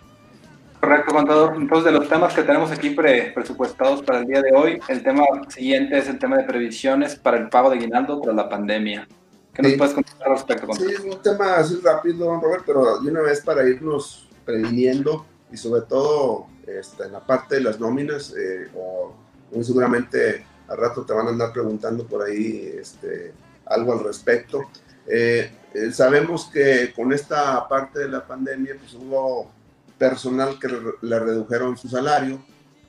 [0.81, 1.57] Correcto, contador.
[1.57, 5.24] Entonces, de los temas que tenemos aquí presupuestados para el día de hoy, el tema
[5.48, 9.09] siguiente es el tema de previsiones para el pago de aguinaldo tras la pandemia.
[9.55, 10.66] ¿Qué nos puedes contar al respecto?
[10.66, 10.90] Contador?
[10.90, 15.57] Sí, es un tema así rápido, Robert, pero de una vez para irnos previniendo y
[15.57, 18.35] sobre todo este, en la parte de las nóminas,
[18.77, 19.14] o
[19.53, 23.33] muy seguramente al rato te van a andar preguntando por ahí este,
[23.66, 24.62] algo al respecto.
[25.07, 29.50] Eh, eh, sabemos que con esta parte de la pandemia pues hubo
[29.98, 30.68] personal que
[31.03, 32.44] le redujeron su salario,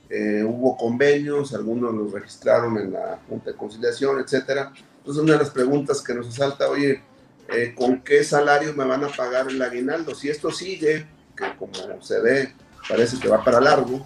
[0.09, 4.71] eh, hubo convenios, algunos los registraron en la Junta de Conciliación, etcétera.
[4.97, 7.01] Entonces una de las preguntas que nos salta, oye,
[7.75, 10.15] con qué salario me van a pagar el aguinaldo.
[10.15, 11.05] Si esto sigue,
[11.37, 12.53] que como se ve,
[12.89, 14.05] parece que va para largo,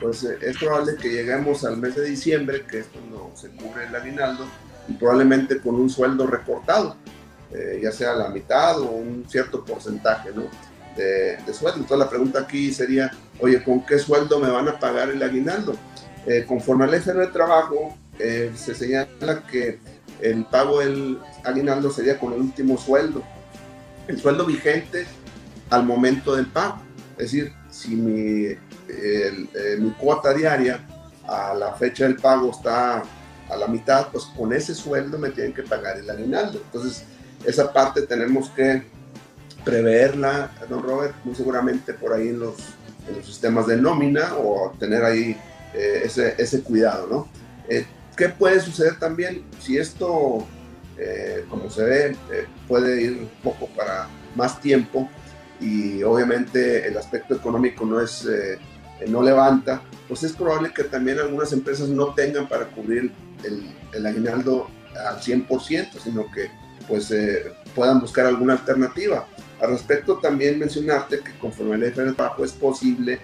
[0.00, 3.94] pues es probable que lleguemos al mes de diciembre, que es cuando se cubre el
[3.94, 4.44] aguinaldo,
[4.88, 6.96] y probablemente con un sueldo recortado,
[7.52, 10.44] eh, ya sea la mitad o un cierto porcentaje ¿no?
[10.96, 11.80] de, sueldo.
[11.80, 15.74] Entonces la pregunta aquí sería, oye, ¿con qué sueldo me van a pagar el aguinaldo?
[16.48, 19.78] conforme al ley de trabajo, se señala que
[20.22, 23.22] el pago del aguinaldo sería con el último sueldo,
[24.08, 25.06] el sueldo vigente
[25.68, 26.80] al momento del pago.
[27.18, 28.56] Es decir, si
[28.88, 30.80] eh, mi cuota diaria
[31.26, 33.02] a la fecha del pago está
[33.48, 36.60] a la mitad, pues con ese sueldo me tienen que pagar el aguinaldo.
[36.64, 37.04] Entonces,
[37.44, 38.82] esa parte tenemos que
[39.64, 42.56] preverla, don Robert, muy seguramente por ahí en los,
[43.08, 45.36] en los sistemas de nómina o tener ahí
[45.74, 47.28] eh, ese, ese, cuidado, ¿no?
[47.68, 50.46] Eh, ¿Qué puede suceder también si esto,
[50.96, 55.08] eh, como se ve, eh, puede ir un poco para más tiempo
[55.60, 58.58] y obviamente el aspecto económico no es eh,
[59.08, 64.06] no levanta, pues es probable que también algunas empresas no tengan para cubrir el, el
[64.06, 64.68] aguinaldo
[65.08, 66.50] al 100%, sino que
[66.86, 67.12] pues
[67.74, 69.26] puedan buscar alguna alternativa.
[69.60, 73.20] Al respecto también mencionarte que conforme la ley es posible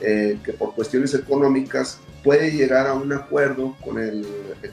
[0.00, 4.26] que por cuestiones económicas puede llegar a un acuerdo con el,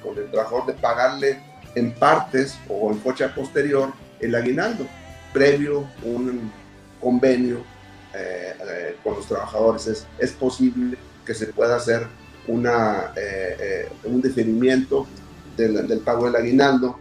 [0.03, 1.39] con el trabajador de pagarle
[1.75, 4.85] en partes o en fecha posterior el aguinaldo,
[5.33, 6.51] previo un
[6.99, 7.63] convenio
[8.17, 9.87] eh, eh, con los trabajadores.
[9.87, 12.07] Es, es, posible que se pueda hacer
[12.47, 15.05] una, eh, un deferimiento
[15.55, 16.99] del, del, pago del aguinaldo.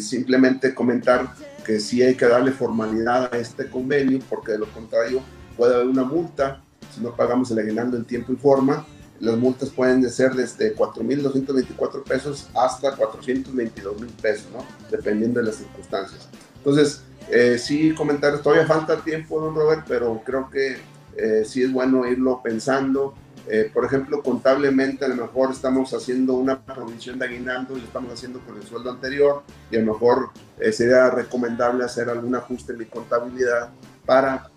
[0.00, 1.34] simplemente comentar
[1.64, 5.22] que sí hay que darle formalidad a este convenio, porque de lo contrario
[5.56, 6.62] puede haber una multa
[6.92, 8.84] si no pagamos el aguinaldo en tiempo y forma
[9.22, 14.64] las multas pueden ser desde 4.224 pesos hasta 422.000 pesos, ¿no?
[14.90, 16.28] Dependiendo de las circunstancias.
[16.56, 20.76] Entonces, eh, sí, comentarios, todavía falta tiempo, don Robert, pero creo que
[21.16, 23.14] eh, sí es bueno irlo pensando.
[23.48, 27.86] Eh, por ejemplo, contablemente a lo mejor estamos haciendo una provisión de aguinaldo y lo
[27.86, 32.34] estamos haciendo con el sueldo anterior y a lo mejor eh, sería recomendable hacer algún
[32.36, 33.70] ajuste en mi contabilidad
[34.06, 34.48] para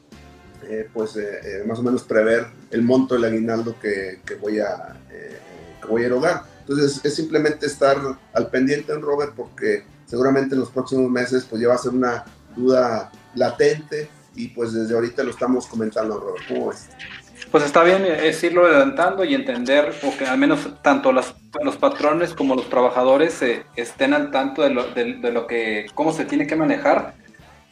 [0.67, 1.17] eh, pues
[1.65, 4.95] más o menos prever el monto del aguinaldo que, que voy, a,
[5.81, 6.43] que voy a erogar.
[6.59, 7.97] Entonces es simplemente estar
[8.33, 11.91] al pendiente en Robert porque seguramente en los próximos meses pues ya va a ser
[11.91, 12.23] una
[12.55, 16.45] duda latente y pues desde ahorita lo estamos comentando Robert.
[16.47, 16.71] ¿Cómo?
[17.51, 22.33] Pues está bien es irlo adelantando y entender, porque al menos tanto los, los patrones
[22.33, 23.41] como los trabajadores
[23.75, 27.13] estén al tanto de lo, de, de lo, que, cómo se tiene que manejar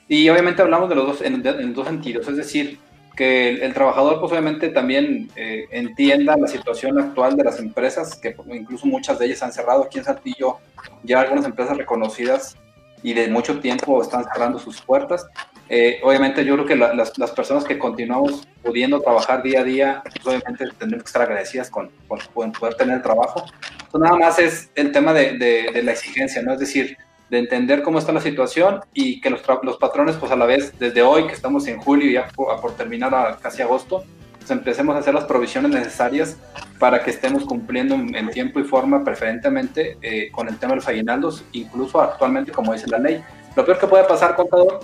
[0.08, 2.80] y obviamente hablamos de los dos en, dos sentidos, es decir,
[3.16, 8.36] que el, trabajador pues obviamente también eh, entienda la situación actual de las empresas, que
[8.54, 9.84] incluso muchas de ellas han cerrado.
[9.84, 10.58] Aquí en Saltillo
[11.04, 12.58] ya algunas empresas reconocidas
[13.04, 15.28] y de mucho tiempo están cerrando sus puertas.
[15.70, 20.04] Eh, obviamente yo creo que las, las, personas que continuamos pudiendo trabajar día a día,
[20.04, 23.46] pues obviamente tendremos que estar agradecidas con, con, poder tener trabajo.
[23.86, 26.54] Entonces nada más es el tema de, de, de la exigencia, ¿no?
[26.54, 26.98] Es decir,
[27.30, 30.78] de entender cómo está la situación y que los, los patrones, pues a la vez,
[30.78, 34.04] desde hoy que estamos en julio ya por, por terminar a casi agosto,
[34.44, 36.36] pues empecemos a hacer las provisiones necesarias
[36.78, 40.88] para que estemos cumpliendo en, tiempo y forma preferentemente eh, con el tema de los
[40.88, 43.24] aguinaldos, incluso actualmente como dice la ley.
[43.56, 44.82] Lo peor que puede pasar, contador,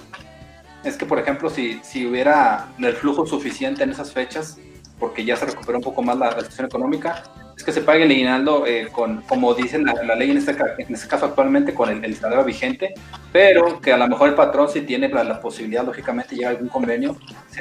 [0.85, 4.57] es que, por ejemplo, si, si hubiera el flujo suficiente en esas fechas,
[4.97, 7.23] porque ya se recupera un poco más la situación económica,
[7.59, 10.95] es que se pague el aguinaldo eh, con, como dice la, ley en este, en
[10.95, 12.93] este caso actualmente, con el, el, salario vigente,
[13.33, 16.69] pero que a lo mejor el patrón si tiene la, posibilidad, lógicamente, llega a algún
[16.69, 17.17] convenio,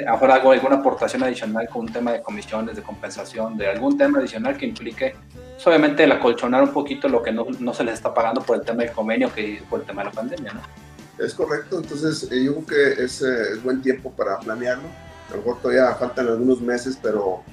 [0.07, 4.19] a hago alguna aportación adicional con un tema de comisiones, de compensación, de algún tema
[4.19, 5.15] adicional que implique,
[5.55, 8.55] pues, obviamente, el acolchonar un poquito lo que no, no, se les está pagando por
[8.55, 10.61] el tema del convenio que por el tema de la pandemia, ¿no?
[11.21, 14.87] Es correcto, entonces eh, yo creo que es, eh, es buen tiempo para planearlo.
[15.27, 17.43] A lo mejor todavía faltan algunos meses, pero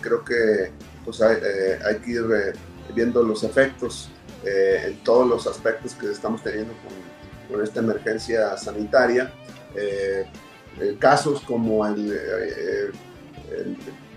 [0.00, 0.70] creo que
[1.04, 2.52] pues hay, eh, hay que ir eh,
[2.94, 4.10] viendo los efectos
[4.44, 9.30] eh, en todos los aspectos que estamos teniendo con, esta emergencia sanitaria.
[10.98, 12.90] casos como el,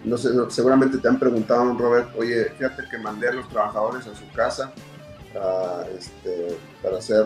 [0.05, 4.15] no sé, seguramente te han preguntado, Robert, oye, fíjate que mandé a los trabajadores a
[4.15, 4.71] su casa
[5.99, 7.25] este, para hacer,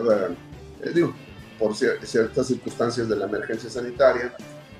[0.92, 1.14] digo,
[1.60, 4.34] por ciertas circunstancias de la emergencia sanitaria,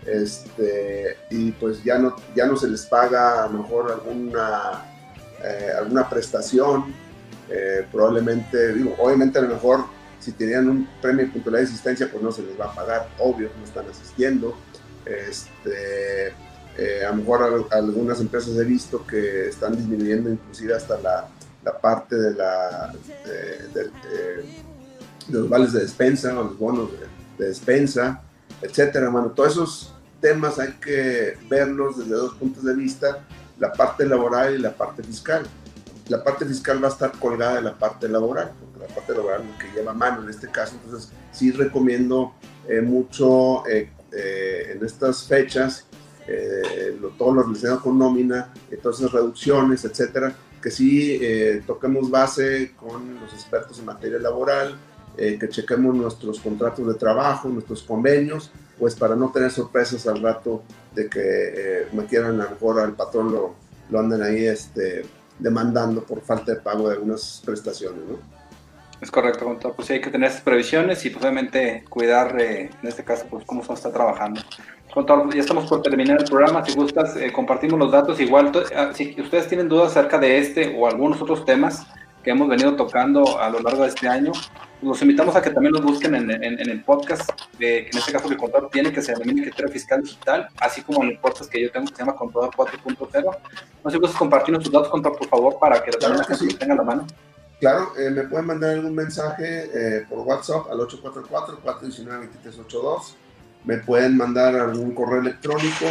[0.07, 4.85] este, y pues ya no, ya no se les paga a lo mejor alguna,
[5.45, 6.95] eh, alguna prestación,
[7.49, 9.85] eh, probablemente, digo, obviamente a lo mejor
[10.19, 13.09] si tenían un premio de puntualidad de asistencia, pues no se les va a pagar,
[13.19, 14.57] obvio, no están asistiendo.
[15.05, 16.29] Este,
[16.77, 21.29] eh, a lo mejor algunas empresas he visto que están disminuyendo inclusive hasta la,
[21.65, 22.93] la parte de, la,
[23.25, 24.45] de,
[25.29, 26.91] los vales de despensa los bonos
[27.39, 28.23] de despensa,
[28.63, 33.25] etcétera, bueno, todos esos temas hay que verlos desde dos puntos de vista,
[33.59, 35.47] la parte laboral y la parte fiscal.
[36.09, 39.43] La parte fiscal va a estar colgada de la parte laboral, porque la parte laboral
[39.43, 42.35] es lo que lleva mano en este caso, entonces sí recomiendo
[42.69, 45.87] eh, mucho eh, eh, en estas fechas
[47.01, 50.33] lo, todo lo relacionado con nómina, todas esas reducciones, etcétera,
[50.63, 51.21] que sí
[51.67, 54.77] toquemos base con los expertos en materia laboral,
[55.17, 60.63] que chequemos nuestros contratos de trabajo, nuestros convenios, pues para no tener sorpresas al rato
[60.95, 63.55] de que eh, a lo mejor al patrón lo,
[63.91, 65.05] lo anden ahí este,
[65.39, 68.41] demandando por falta de pago de algunas prestaciones, ¿no?
[69.01, 69.77] Es correcto, Contador.
[69.77, 73.27] Pues sí, hay que tener esas previsiones y pues obviamente cuidar, eh, en este caso,
[73.31, 74.43] pues cómo se está trabajando.
[74.93, 76.65] Contador, ya estamos por terminar el programa.
[76.65, 78.21] Si gustas, eh, compartimos los datos.
[78.21, 81.87] Igual, ah, si ustedes tienen dudas acerca de este o algunos otros temas
[82.23, 84.33] que hemos venido tocando a lo largo de este año,
[84.83, 88.29] los invitamos a que también los busquen en, el podcast, de, que en este caso
[88.29, 91.63] el contador tiene, que se denomina criterio fiscal digital, así como en el podcast que
[91.63, 93.37] yo tengo que se llama Contador 4.0.
[93.85, 96.49] No sé gustas compartirnos tus datos, contador, por favor, para que claro la que sí.
[96.55, 97.07] tenga la mano.
[97.61, 103.17] Claro, eh, me pueden mandar algún mensaje eh, por WhatsApp al 844-419-2382.
[103.65, 105.85] Me pueden mandar algún correo electrónico,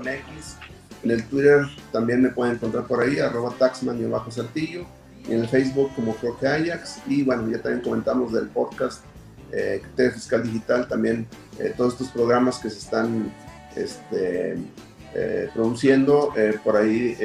[0.00, 0.58] mx
[1.02, 4.86] En el Twitter también me pueden encontrar por ahí, arroba taxman y bajo saltillo
[5.28, 9.02] en el Facebook como creo que Ajax y bueno, ya también comentamos del podcast
[9.52, 11.26] eh, Fiscal Digital, también
[11.58, 13.32] eh, todos estos programas que se están
[13.74, 14.56] este,
[15.14, 17.16] eh, produciendo, eh, por ahí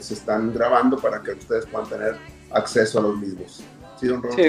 [0.00, 2.16] se están grabando para que ustedes puedan tener
[2.50, 3.64] acceso a los mismos.
[4.34, 4.48] Sí,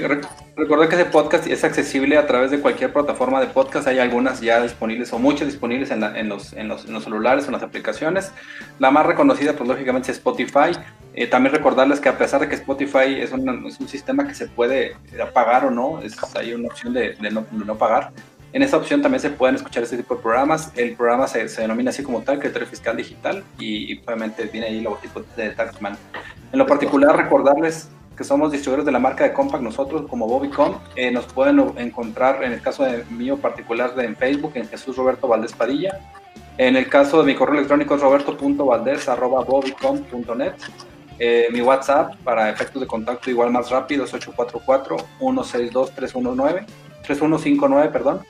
[0.56, 3.88] recuerda que ese podcast es accesible a través de cualquier plataforma de podcast.
[3.88, 7.52] Hay algunas ya disponibles o muchas disponibles en, los, en, los, en los, celulares en
[7.52, 8.32] las aplicaciones.
[8.80, 10.72] La más reconocida, pues lógicamente, es Spotify.
[11.14, 14.34] Eh, también recordarles que a pesar de que Spotify es un, es un sistema que
[14.34, 14.96] se puede
[15.34, 18.12] pagar o no, es, hay una opción de, de, no, no, pagar.
[18.54, 20.72] En esa opción también se pueden escuchar este tipo de programas.
[20.76, 24.78] El programa se, se denomina así como tal, Criterio Fiscal Digital, y, obviamente viene ahí
[24.80, 25.96] el logotipo de Taxman.
[26.52, 30.78] En lo particular, recordarles que somos distribuidores de la marca de Compaq nosotros como Bobicom.
[30.96, 35.28] Eh, nos pueden encontrar en el caso de mío particular en Facebook en Jesús Roberto
[35.28, 36.00] Valdés Padilla.
[36.58, 40.54] En el caso de mi correo electrónico es roberto.valdés.bobicom.net.
[41.20, 46.66] Eh, mi WhatsApp para efectos de contacto igual más rápido es 844-162-319,
[47.04, 48.22] 3159, perdón.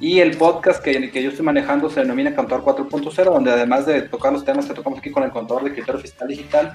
[0.00, 4.00] Y el podcast que, que yo estoy manejando se denomina Contador 4.0, donde además de
[4.02, 6.74] tocar los temas que tocamos aquí con el contador de criterio fiscal digital,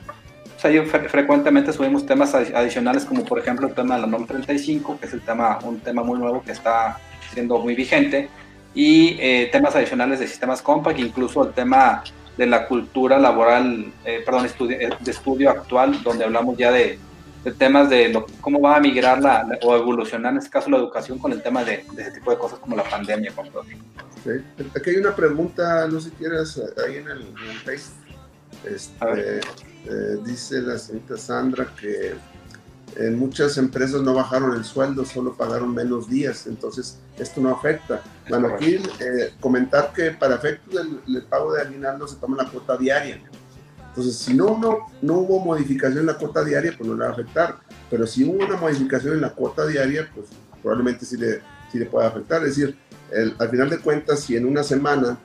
[0.65, 5.05] ahí frecuentemente subimos temas adicionales como por ejemplo el tema de la NOM 35, que
[5.05, 6.97] es el tema, un tema muy nuevo que está
[7.33, 8.29] siendo muy vigente,
[8.73, 12.03] y eh, temas adicionales de sistemas compact, incluso el tema
[12.37, 16.99] de la cultura laboral, eh, perdón, eh, de estudio actual, donde hablamos ya de,
[17.57, 21.31] temas de cómo va a migrar la, o evolucionar en este caso la educación con
[21.31, 23.31] el tema de, ese tipo de cosas como la pandemia.
[24.75, 27.79] Aquí hay una pregunta, no sé si quieres, ahí en el, en el.
[28.65, 29.41] Este,
[29.87, 32.15] eh, dice la señorita Sandra que
[32.95, 38.01] en muchas empresas no bajaron el sueldo, solo pagaron menos días, entonces esto no afecta.
[38.29, 42.77] Bueno, aquí eh, comentar que para efectos del, pago de aguinaldo se toma la cuota
[42.77, 43.21] diaria.
[43.89, 47.09] Entonces, si no, no, no hubo modificación en la cuota diaria, pues no le va
[47.09, 47.59] a afectar.
[47.89, 50.27] Pero si hubo una modificación en la cuota diaria, pues
[50.61, 52.43] probablemente sí le, sí le pueda afectar.
[52.43, 52.77] Es decir,
[53.39, 55.17] al final de cuentas, si en una semana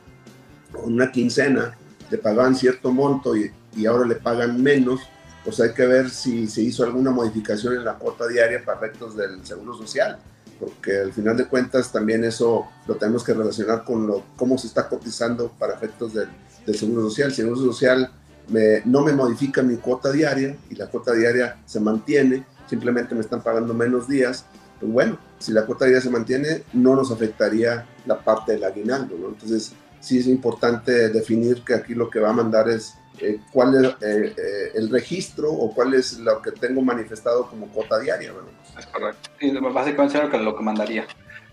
[0.74, 1.76] o una quincena
[2.08, 5.00] te pagaban cierto monto y y ahora le pagan menos,
[5.44, 9.16] pues hay que ver si se hizo alguna modificación en la cuota diaria para efectos
[9.16, 10.18] del Seguro Social,
[10.58, 14.66] porque al final de cuentas también eso lo tenemos que relacionar con lo, cómo se
[14.66, 16.28] está cotizando para efectos del,
[16.66, 17.32] del Seguro Social.
[17.32, 18.10] Si el Seguro Social
[18.48, 23.22] me, no me modifica mi cuota diaria y la cuota diaria se mantiene, simplemente me
[23.22, 24.44] están pagando menos días,
[24.78, 29.16] pues bueno, si la cuota diaria se mantiene, no nos afectaría la parte del aguinaldo,
[29.18, 29.28] ¿no?
[29.28, 33.84] Entonces, sí es importante definir que aquí lo que va a mandar es eh, cuál
[33.84, 38.32] es eh, eh, el registro o cuál es lo que tengo manifestado como cuota diaria.
[38.78, 39.30] Es correcto.
[39.38, 41.06] Sí, básicamente es lo que mandaría.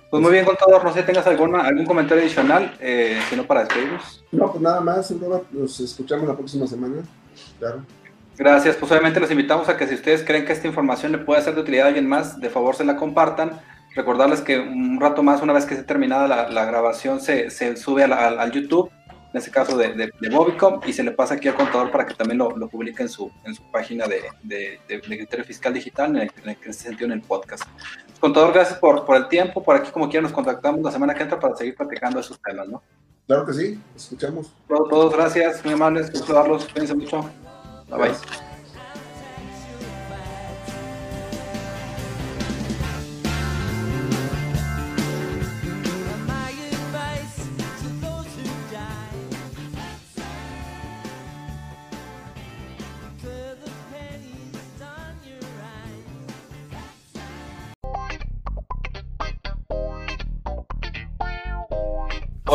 [0.10, 0.84] Pues muy bien, contador.
[0.84, 4.24] No sé, ¿tengas alguna, algún comentario adicional, eh, si no para despedirnos?
[4.32, 5.12] No, pues nada más.
[5.51, 7.03] Nos escuchamos la próxima semana.
[7.60, 7.84] Claro.
[8.38, 8.78] Gracias.
[8.78, 11.55] Pues obviamente los invitamos a que si ustedes creen que esta información le puede ser
[11.55, 13.60] de utilidad a alguien más, de favor se la compartan.
[13.95, 18.03] Recordarles que un rato más, una vez que esté terminada la, grabación, se, se sube
[18.03, 18.91] al YouTube
[19.38, 22.15] en este caso de, de, Bobicom, y se le pasa aquí al contador para que
[22.15, 26.23] también lo, lo publique en su, en su página de, de, criterio fiscal digital, en,
[26.23, 27.63] el, en, ese sentido en el podcast.
[28.19, 31.23] Contador, gracias por, por el tiempo, por aquí como quiera nos contactamos la semana que
[31.23, 32.81] entra para seguir platicando esos temas, ¿no?
[33.27, 34.53] Claro que sí, escuchamos.
[34.67, 37.29] Todos, todos gracias, muy amables, gusto darlos, cuídense mucho.
[37.89, 38.46] Bye bye.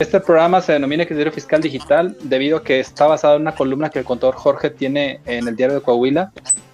[0.00, 3.90] Este programa se denomina Criterio Fiscal Digital debido a que está basado en una columna
[3.90, 6.32] que el contador Jorge tiene en el diario de Coahuila,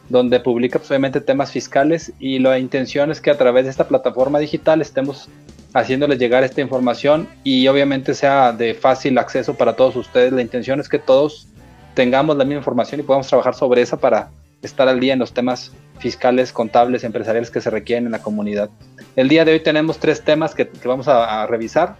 [0.09, 3.86] donde publica pues, obviamente temas fiscales y la intención es que a través de esta
[3.86, 5.28] plataforma digital estemos
[5.75, 10.33] haciéndoles llegar esta información y obviamente sea de fácil acceso para todos ustedes.
[10.33, 11.49] La intención es que todos
[11.95, 14.31] tengamos la misma información y podamos trabajar sobre esa para
[14.62, 18.70] estar al día en los temas fiscales, contables, empresariales que se requieren en la comunidad.
[19.16, 21.97] El día de hoy tenemos tres temas que, vamos a, revisar.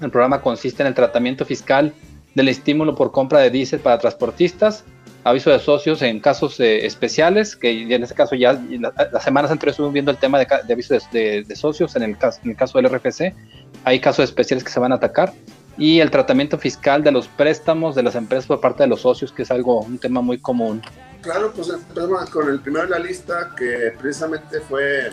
[0.00, 1.92] El programa consiste en el tratamiento fiscal
[2.34, 4.84] del estímulo por compra de diésel para transportistas,
[5.24, 8.60] aviso de socios en casos eh, especiales, que en este caso ya
[9.12, 12.50] las semanas anteriores estuvimos viendo el tema de, aviso de, socios en el, caso, en
[12.50, 13.34] el caso del RFC,
[13.84, 15.32] hay casos especiales que se van a atacar,
[15.78, 19.32] y el tratamiento fiscal de los préstamos de las empresas por parte de los socios,
[19.32, 20.82] que es algo, un tema muy común.
[21.22, 25.10] Claro, pues empezamos con el primero de la lista, que precisamente fue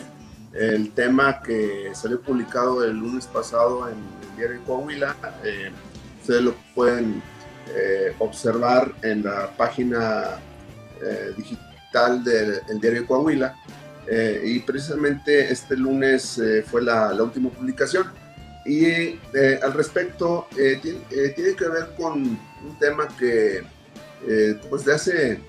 [0.52, 5.16] el tema que salió publicado el lunes pasado en el diario de Coahuila.
[5.44, 5.70] Eh,
[6.20, 7.22] ustedes lo pueden
[7.74, 10.40] eh, observar en la página
[11.00, 13.54] eh, digital del diario Coahuila.
[14.08, 16.40] Eh, y precisamente este lunes
[16.70, 18.06] fue la, última publicación.
[18.66, 19.18] Y
[19.62, 23.62] al respecto, tiene, tiene, que ver con un tema que
[24.68, 25.40] pues de hace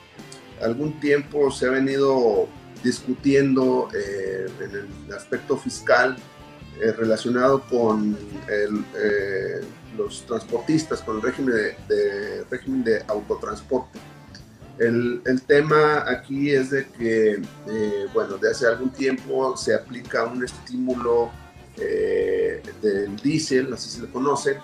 [0.61, 2.47] algún tiempo se ha venido
[2.83, 6.15] discutiendo en el aspecto fiscal
[6.97, 8.17] relacionado con
[8.47, 8.85] el,
[9.97, 11.55] los transportistas con el régimen
[11.87, 13.99] de, régimen de autotransporte.
[14.79, 20.23] El, el, tema aquí es de que, eh, bueno, de hace algún tiempo se aplica
[20.25, 21.29] un estímulo
[21.77, 24.57] eh, del diésel, así se le conoce,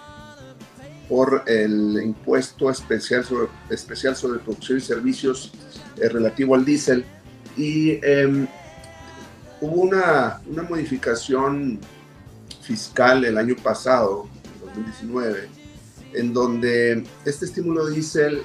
[1.08, 5.52] por el impuesto especial sobre, especial sobre producción y servicios
[5.98, 7.06] eh, relativo al diésel.
[7.56, 8.48] Y em,
[9.62, 11.80] hubo una, una modificación
[12.62, 14.28] fiscal el año pasado
[14.78, 15.48] 2019,
[16.14, 18.44] en donde este estímulo diésel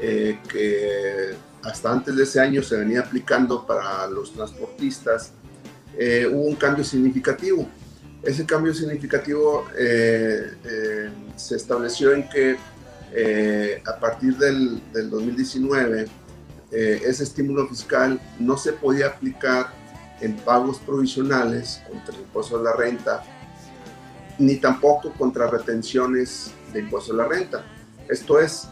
[0.00, 5.32] eh, que hasta antes de ese año se venía aplicando para los transportistas,
[5.98, 7.68] eh, hubo un cambio significativo.
[8.22, 12.56] Ese cambio significativo eh, se estableció en que
[13.86, 16.06] a partir del, del 2019
[16.70, 19.72] ese estímulo fiscal no se podía aplicar
[20.20, 23.22] en pagos provisionales contra el impuesto de la renta
[24.38, 27.64] ni tampoco contra retenciones de impuesto a la renta.
[28.08, 28.68] Esto es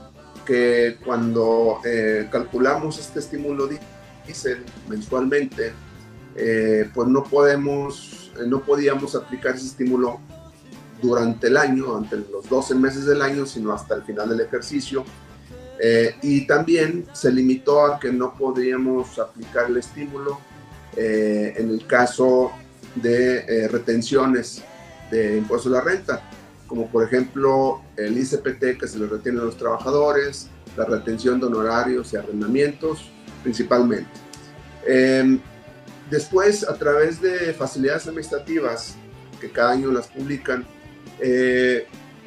[0.46, 3.68] que cuando eh, calculamos este estímulo
[4.26, 5.72] diésel mensualmente,
[6.36, 10.20] eh, pues no podemos, eh, no podíamos aplicar ese estímulo
[11.02, 15.04] durante el año, durante los 12 meses del año, sino hasta el final del ejercicio.
[16.22, 20.40] y también se limitó a que no podíamos aplicar el estímulo
[20.96, 22.50] en el caso
[22.94, 24.64] de retenciones
[25.11, 26.22] de impuestos a la renta,
[26.66, 31.46] como por ejemplo el ICPT que se le retiene a los trabajadores, la retención de
[31.46, 33.11] honorarios y arrendamientos
[33.42, 34.11] principalmente.
[34.86, 35.40] Em,
[36.11, 38.96] después, a través de facilidades administrativas
[39.40, 40.66] que cada año las publican,
[41.20, 41.86] eh,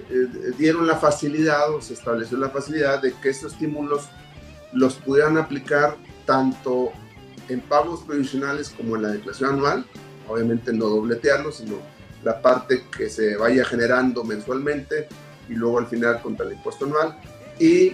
[0.10, 0.28] eh,
[0.58, 4.10] dieron la facilidad o se estableció la facilidad de que estos estímulos
[4.74, 6.92] los pudieran aplicar tanto
[7.50, 9.86] en pagos provisionales como en la declaración anual,
[10.28, 11.78] obviamente no dobletearlos, sino
[12.24, 15.08] la parte que se vaya generando mensualmente
[15.48, 17.18] y luego al final contra el impuesto anual.
[17.60, 17.94] Y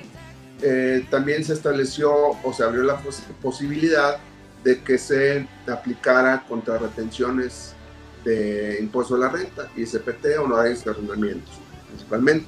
[0.61, 2.11] eh, también se estableció
[2.43, 2.99] o se abrió la
[3.41, 4.17] posibilidad
[4.63, 7.73] de que se aplicara contra retenciones
[8.23, 11.53] de impuesto a la renta, ISPT, honorarios y arrendamientos,
[11.88, 12.47] principalmente.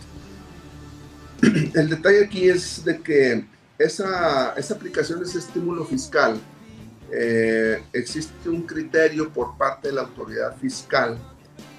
[1.75, 3.45] El detalle aquí es de que
[3.77, 6.39] esa, esa aplicación, ese estímulo fiscal,
[7.11, 11.17] eh, existe un criterio por parte de la autoridad fiscal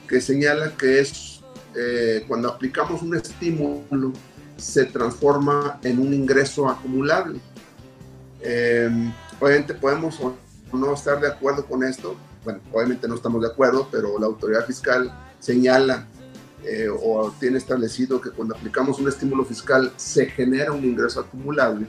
[0.08, 1.40] que señala que es
[1.76, 4.12] eh, cuando aplicamos un estímulo
[4.56, 7.40] se transforma en un ingreso acumulable.
[8.40, 10.18] Em, obviamente podemos
[10.72, 14.66] no estar de acuerdo con esto, bueno, obviamente no estamos de acuerdo, pero la autoridad
[14.66, 16.06] fiscal señala
[16.64, 21.86] eh, o tiene establecido que cuando aplicamos un estímulo fiscal se genera un ingreso acumulable.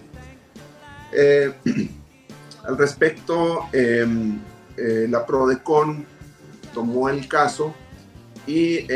[1.11, 1.53] Eh,
[2.63, 4.39] al respecto, em,
[4.77, 6.05] eh, la PRODECON
[6.73, 7.73] tomó el caso
[8.49, 8.87] y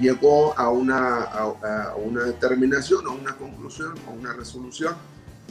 [0.00, 4.94] llegó a una, a, una determinación, a una conclusión, a una resolución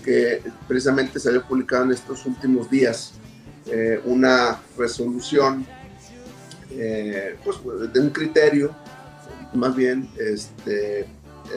[0.03, 3.13] que precisamente se había publicado en estos últimos días,
[4.05, 5.65] una resolución
[7.43, 8.73] pues, de un criterio
[9.53, 11.07] más bien este, eh,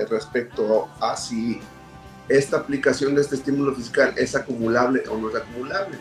[0.09, 1.61] respecto a si
[2.28, 5.99] esta aplicación de este estímulo fiscal es acumulable o no es acumulable.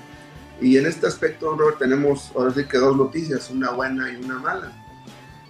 [0.61, 4.37] Y en este aspecto, Robert, tenemos ahora sí que dos noticias, una buena y una
[4.37, 4.78] mala.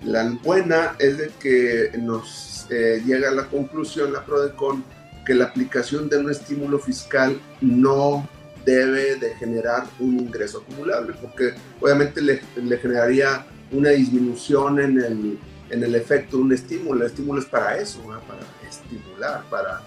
[0.03, 4.83] La buena es de que nos eh, llega a la conclusión, la PRODECON,
[5.25, 8.27] que la aplicación de un estímulo fiscal no
[8.65, 15.39] debe de generar un ingreso acumulable, porque obviamente le, le generaría una disminución en el,
[15.69, 17.01] en el efecto de un estímulo.
[17.01, 19.81] El estímulo es para eso, para estimular, para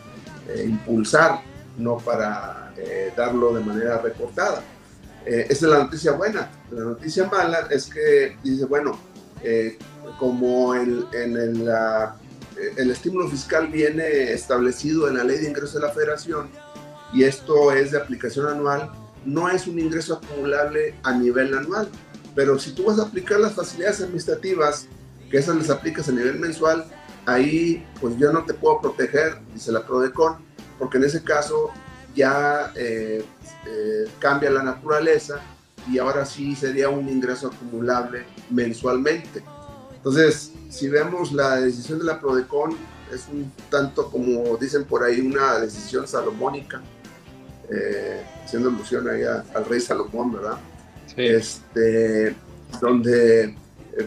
[0.48, 1.40] eh, impulsar,
[1.78, 4.62] no para eh, darlo de manera recortada.
[5.24, 6.50] Eh, esa es la noticia buena.
[6.70, 8.98] La noticia mala es que dice, bueno,
[10.22, 11.68] como el, el,
[12.76, 16.48] el estímulo fiscal viene establecido en la ley de ingresos de la federación
[17.12, 18.92] y esto es de aplicación anual,
[19.24, 21.88] no es un ingreso acumulable a nivel anual.
[22.36, 24.86] Pero si tú vas a aplicar las facilidades administrativas
[25.28, 26.84] que esas les aplicas a nivel mensual,
[27.26, 30.36] ahí pues yo no te puedo proteger, dice la PRODECON,
[30.78, 31.72] porque en ese caso
[32.14, 33.24] ya eh,
[33.66, 35.40] eh, cambia la naturaleza
[35.90, 39.42] y ahora sí sería un ingreso acumulable mensualmente.
[40.04, 42.76] Entonces, si vemos la decisión de la PRODECON,
[43.14, 46.82] es un tanto como dicen por ahí, una decisión salomónica,
[47.70, 50.58] eh, haciendo alusión ahí al rey Salomón, ¿verdad?
[51.06, 51.22] Sí.
[51.22, 52.34] Este,
[52.80, 53.54] donde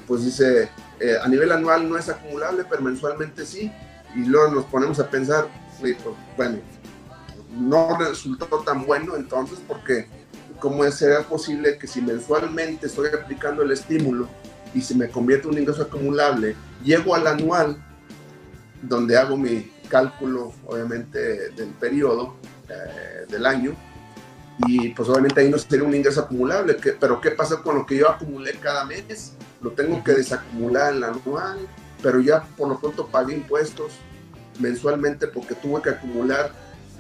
[0.06, 0.70] pues dice,
[1.00, 3.72] eh, a nivel anual no es acumulable, pero mensualmente sí.
[4.16, 5.48] Y luego nos ponemos a pensar,
[5.80, 5.96] pues,
[6.36, 6.60] bueno,
[7.58, 10.08] no resultó tan bueno entonces porque
[10.60, 14.28] cómo será posible que si mensualmente estoy aplicando el estímulo
[14.76, 17.78] y se me convierte en un ingreso acumulable, llego al anual
[18.82, 22.36] donde hago mi cálculo obviamente del periodo
[22.70, 23.76] eh, del año
[24.68, 27.98] y pues obviamente ahí no sería un ingreso acumulable, pero ¿qué pasa con lo que
[27.98, 29.34] yo acumulé cada mes?
[29.62, 31.60] Lo tengo que desacumular en la anual,
[32.02, 33.94] pero ya por lo pronto pagué impuestos
[34.60, 36.52] mensualmente porque tuve que acumular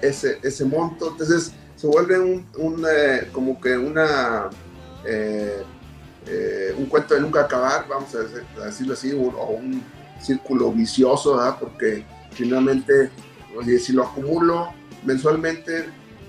[0.01, 4.49] ese, ese monto, entonces se vuelve un, eh, como que una
[5.05, 5.63] eh,
[6.27, 9.83] eh, un cuento de nunca acabar, vamos a, decirlo así, o, un
[10.21, 11.57] círculo vicioso, ¿verdad?
[11.59, 13.11] porque finalmente,
[13.79, 14.73] si lo acumulo
[15.03, 15.85] mensualmente,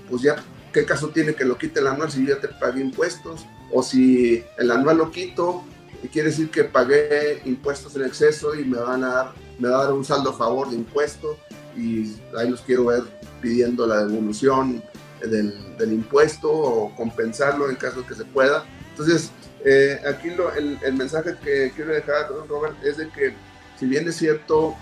[0.09, 0.35] pues ya
[0.77, 3.45] ¿qué caso tiene que lo quite el anual si yo ya te pagué impuestos?
[3.71, 5.63] O si el anual lo quito,
[6.11, 9.83] quiere decir que pagué impuestos en exceso y me van a dar, me va a
[9.85, 11.37] dar un saldo a favor de impuestos
[11.75, 13.03] y ahí los quiero ver
[13.41, 14.83] pidiendo la devolución
[15.21, 18.63] del, del impuesto o compensarlo en caso que se pueda.
[18.91, 19.31] Entonces,
[19.65, 23.33] eh, aquí el, mensaje que quiero dejar, Robert, es de que
[23.77, 24.75] si bien es cierto,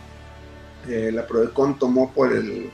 [0.87, 2.71] eh, la PRODECON tomó por el,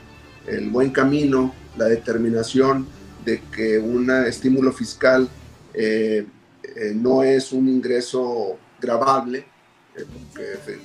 [0.70, 2.86] buen camino la determinación
[3.24, 5.28] de que un estímulo fiscal
[5.72, 6.26] eh,
[6.94, 9.46] no es un ingreso grabable,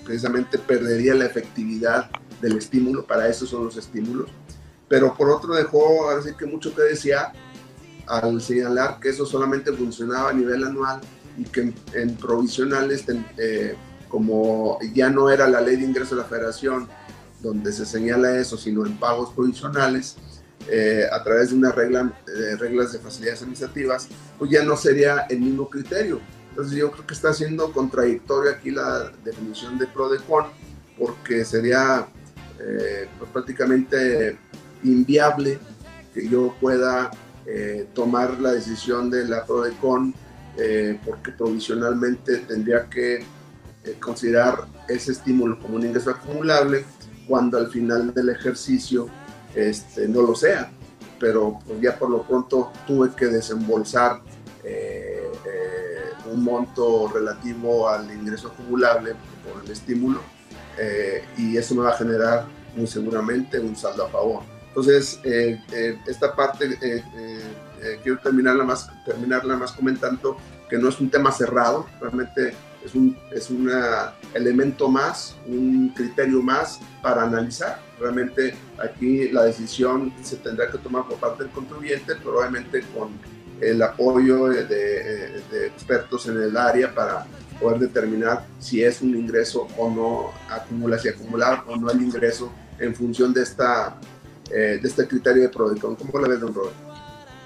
[0.06, 2.10] precisamente perdería la efectividad
[2.40, 4.30] del estímulo, para eso son los estímulos,
[4.88, 7.34] pero por otro dejó así que mucho que decía
[8.08, 11.02] al señalar que eso solamente funcionaba a nivel anual
[11.38, 13.06] y que en, provisionales,
[14.08, 16.88] como ya no era la ley de ingreso de la federación
[17.42, 20.16] donde se señala eso, sino en pagos provisionales,
[20.70, 25.26] eh, a través de unas regla, eh, reglas de facilidades administrativas, pues ya no sería
[25.30, 26.20] el mismo criterio.
[26.50, 30.46] Entonces yo creo que está siendo contradictoria aquí la definición de PRODECON,
[30.98, 32.08] porque sería
[32.60, 34.38] eh, pues prácticamente
[34.84, 35.60] inviable
[36.14, 37.12] que yo pueda
[37.94, 40.14] tomar la decisión de la PRODECON,
[41.06, 43.24] porque provisionalmente tendría que
[44.00, 46.84] considerar ese estímulo como un ingreso acumulable,
[47.28, 49.08] cuando al final del ejercicio
[49.54, 50.72] este, no lo sea,
[51.20, 54.22] pero pues, ya por lo pronto tuve que desembolsar
[54.64, 60.20] eh, eh, un monto relativo al ingreso acumulable por el estímulo
[60.78, 62.46] eh, y eso me va a generar
[62.76, 64.57] muy seguramente un saldo a favor.
[64.78, 65.20] Entonces,
[66.06, 66.78] esta parte
[68.04, 70.38] quiero terminarla más, terminarla más comentando
[70.70, 72.54] que no es un tema cerrado, realmente
[72.86, 77.80] es un es una elemento más, un criterio más para analizar.
[78.00, 83.10] Realmente aquí la decisión se tendrá que tomar por parte del contribuyente, probablemente con,
[83.60, 87.26] el apoyo de, expertos en el área para
[87.60, 92.52] poder determinar si es un ingreso o no, acumular, si acumular o no el ingreso
[92.80, 94.00] en función de, esta,
[94.52, 95.96] eh, de este criterio de Prodecon.
[95.96, 96.76] ¿Cómo lo ves, don Robert?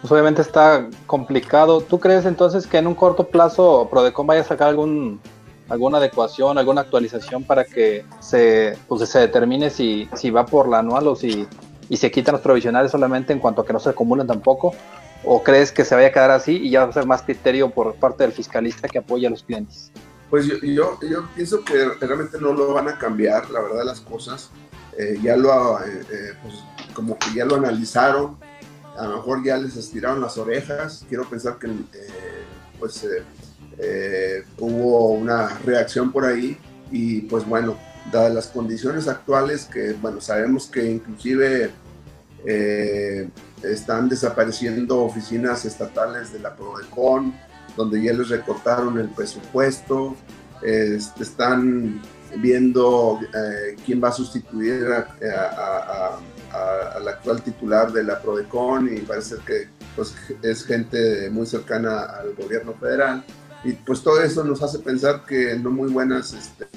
[0.02, 1.82] Pues obviamente está complicado.
[1.82, 5.20] ¿Tú crees entonces que en un corto plazo Prodecon vaya a sacar algún
[5.70, 10.80] alguna adecuación, alguna actualización para que se, pues, se determine si, si va por la
[10.80, 11.48] anual o si
[11.92, 14.74] y se quitan los provisionales solamente en cuanto a que no se acumulen tampoco?
[15.26, 17.70] ¿O crees que se vaya a quedar así y ya va a ser más criterio
[17.70, 19.92] por parte del fiscalista que apoya a los clientes?
[20.30, 24.00] Pues yo, yo, yo pienso que realmente no lo van a cambiar, la verdad, las
[24.00, 24.52] cosas.
[24.98, 26.64] Eh, ya lo, eh, eh, pues,
[26.94, 28.38] como que ya lo analizaron,
[28.98, 31.06] a lo mejor ya les estiraron las orejas.
[31.08, 31.70] Quiero pensar que
[32.80, 33.08] pues
[34.58, 36.58] hubo una reacción por ahí
[36.92, 37.78] y pues bueno,
[38.12, 41.72] dadas las condiciones actuales que bueno, sabemos que inclusive
[43.64, 47.34] están desapareciendo oficinas estatales de la Prodecon,
[47.78, 50.16] donde ya les recortaron el presupuesto,
[50.62, 52.02] este, están
[52.38, 54.86] viendo eh, quién va a sustituir
[56.54, 62.34] al actual titular de la Prodecon y parece que pues, es gente muy cercana al
[62.36, 63.24] gobierno federal.
[63.64, 66.68] Y pues todo eso nos hace pensar que no muy buenas este,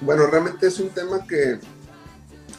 [0.00, 1.60] bueno, realmente es un tema que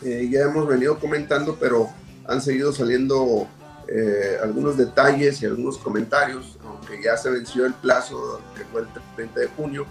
[0.04, 1.90] eh, ya hemos venido comentando, pero
[2.26, 3.48] han seguido saliendo
[3.88, 8.88] eh, algunos detalles y algunos comentarios, aunque ya se venció el plazo que fue el
[9.16, 9.86] 30 de junio.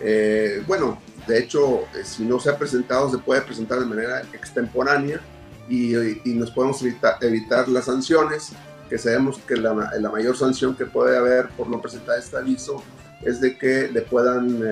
[0.00, 5.20] Eh, bueno, de hecho, si no se ha presentado, se puede presentar de manera extemporánea
[5.68, 5.94] y,
[6.34, 8.52] nos podemos evitar, las sanciones,
[8.88, 9.72] que sabemos que la,
[10.12, 12.82] mayor sanción que puede haber por no presentar este aviso
[13.22, 14.62] es de que le puedan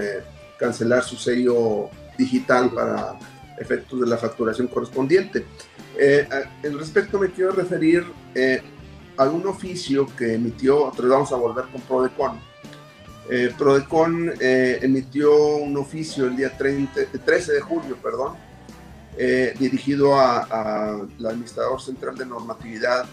[0.59, 3.18] cancelar su sello digital para
[3.59, 5.45] efectos de la facturación correspondiente.
[5.99, 6.26] Eh,
[6.62, 8.62] en respecto me quiero referir eh,
[9.16, 12.40] a un oficio que emitió, otra vamos a volver con Prodecon.
[13.30, 18.34] Eh, Prodecon eh, emitió un oficio el día 30, 13 de julio, perdón,
[19.59, 23.07] dirigido al administrador central de normatividad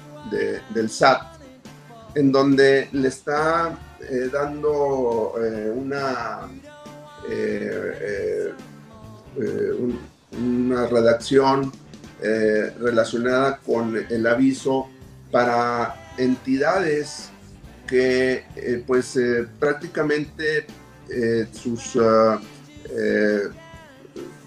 [0.74, 1.22] del SAT,
[2.16, 3.78] en donde le está
[4.32, 5.34] dando
[5.76, 6.50] una,
[10.32, 11.72] una redacción
[12.24, 14.88] eh, relacionada con el aviso
[15.32, 17.32] para entidades
[17.88, 20.68] que eh, pues eh, prácticamente
[21.52, 22.40] sus ah,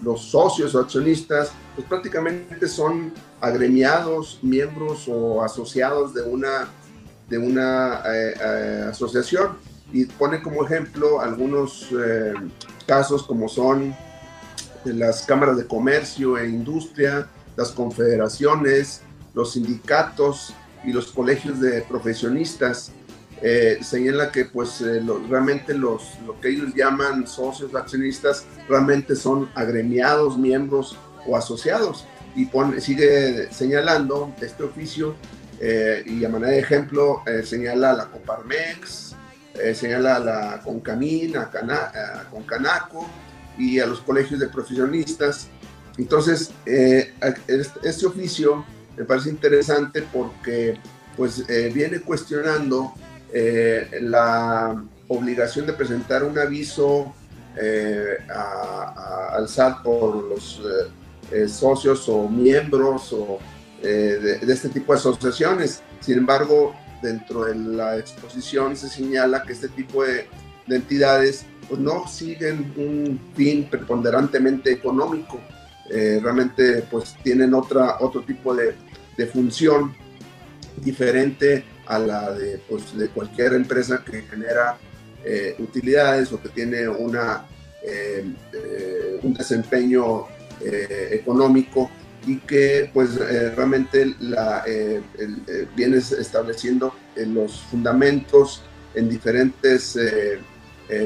[0.05, 6.69] los socios o accionistas pues prácticamente son agremiados, miembros o asociados de una,
[7.27, 8.03] de una
[8.89, 9.57] asociación
[9.91, 11.89] y pone como ejemplo algunos
[12.85, 13.95] casos como son
[14.85, 19.01] las cámaras de comercio e industria, las confederaciones,
[19.33, 20.53] los sindicatos
[20.83, 22.91] y los colegios de profesionistas.
[23.41, 29.49] Eh, señala que pues eh, realmente los, lo que ellos llaman socios accionistas realmente son
[29.55, 32.05] agremiados, miembros o asociados.
[32.35, 32.49] y
[32.81, 35.15] sigue señalando este oficio
[36.05, 39.15] y a manera de ejemplo señala a la Coparmex,
[39.73, 43.07] señala a la Concamín, a, a Concanaco
[43.57, 45.47] y a los colegios de profesionistas.
[45.97, 48.65] Entonces, este oficio
[48.97, 50.77] me parece interesante porque
[51.15, 52.93] pues viene cuestionando
[54.01, 57.13] la obligación de presentar un aviso
[57.57, 60.91] eh, al SAT por los eh,
[61.31, 63.39] eh, socios o miembros o,
[63.81, 65.81] de, este tipo de asociaciones.
[66.01, 70.27] Sin embargo, dentro de la exposición se señala que este tipo de,
[70.67, 75.39] entidades pues, no siguen un fin preponderantemente económico.
[75.87, 78.75] realmente pues tienen otra, otro tipo de,
[79.17, 79.93] de función
[80.77, 84.77] diferente a la de, pues, de cualquier empresa que genera
[85.27, 87.47] eh, utilidades o que tiene una,
[87.81, 88.23] eh,
[88.53, 90.27] eh, un desempeño
[91.11, 91.91] económico
[92.25, 94.63] y que pues realmente la,
[95.75, 98.63] viene estableciendo los fundamentos
[98.95, 99.99] en diferentes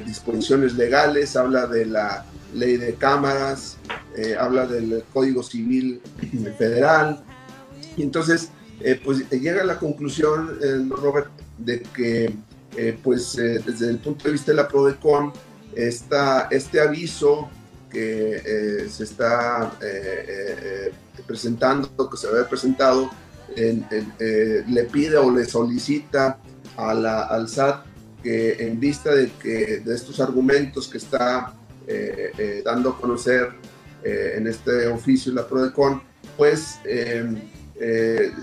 [0.05, 3.77] disposiciones legales, habla de la ley de cámaras,
[4.39, 5.99] habla del Código Civil
[6.57, 7.23] Federal,
[7.97, 8.51] y entonces
[9.03, 10.57] pues llega a la conclusión,
[10.89, 12.33] Robert, de que
[12.77, 15.33] eh, pues eh, desde el punto de vista de la PRODECON,
[15.75, 17.49] esta, este aviso
[17.89, 19.71] que eh, se está
[21.25, 23.09] presentando, que se había presentado,
[23.55, 26.37] le pide o le solicita
[26.77, 27.85] al SAT
[28.21, 31.53] que en vista de, que, de estos argumentos que está
[32.63, 33.49] dando a conocer
[34.03, 36.01] en este oficio la PRODECON,
[36.37, 36.79] pues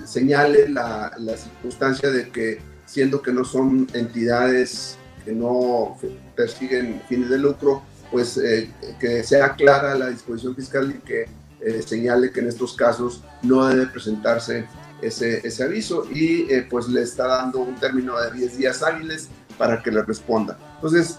[0.07, 5.99] señale la, la circunstancia de que siendo que no son entidades que no
[6.37, 8.70] persiguen fines de lucro, pues eh,
[9.01, 11.26] que sea clara la disposición fiscal y que
[11.61, 14.66] eh, señale que en estos casos no debe presentarse
[15.03, 19.28] ese, ese aviso y eh, pues le está dando un término de 10 días hábiles
[19.59, 20.57] para que le responda.
[20.76, 21.18] Entonces,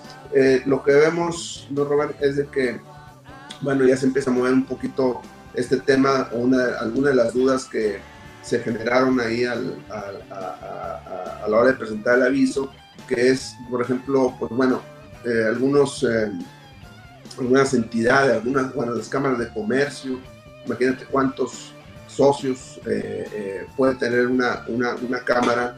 [0.65, 2.15] lo que vemos, ¿no, Robert?
[2.21, 2.79] Es de que,
[3.61, 5.21] bueno, ya se empieza a mover un poquito
[5.57, 7.99] este tema, una, alguna de las dudas que,
[8.47, 12.71] se generaron ahí a, la hora de presentar el aviso,
[13.05, 14.81] que es, por ejemplo, pues bueno,
[15.25, 16.31] eh, algunos, eh,
[17.37, 20.19] algunas entidades, algunas, bueno, las cámaras de comercio,
[20.65, 21.73] imagínate cuántos
[22.07, 25.77] socios eh, puede tener una, una, una cámara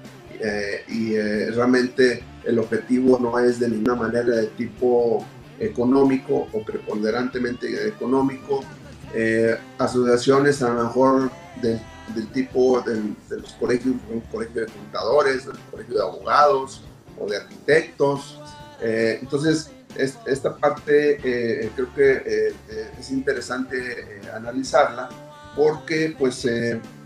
[0.88, 1.18] y
[1.52, 5.26] realmente el objetivo no es de ninguna manera de tipo
[5.60, 8.64] económico o preponderantemente económico.
[9.78, 11.32] Asociaciones a lo mejor
[11.62, 11.80] de
[12.14, 16.82] del tipo de, los colegios, un colegio de contadores, del colegio de abogados
[17.18, 18.40] o de arquitectos.
[18.82, 19.72] Eh, entonces,
[20.26, 22.54] esta parte eh, creo que eh,
[23.00, 25.10] es interesante analizarla
[25.56, 26.48] porque pues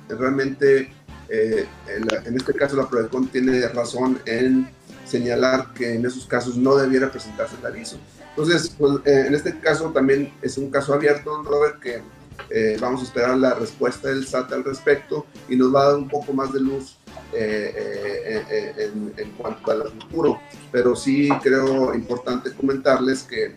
[0.10, 0.94] realmente
[1.30, 4.70] en, este caso la Prodecon tiene razón en
[5.06, 7.98] señalar que en esos casos no debiera presentarse el aviso.
[8.36, 12.02] Entonces, pues, en este caso también es un caso abierto, Robert, que
[12.50, 15.96] eh, vamos a esperar la respuesta del SAT al respecto y nos va a dar
[15.98, 16.98] un poco más de luz
[17.32, 20.40] eh, eh, en, cuanto al futuro.
[20.72, 23.56] Pero sí creo importante comentarles que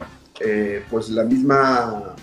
[0.91, 2.15] pues la misma,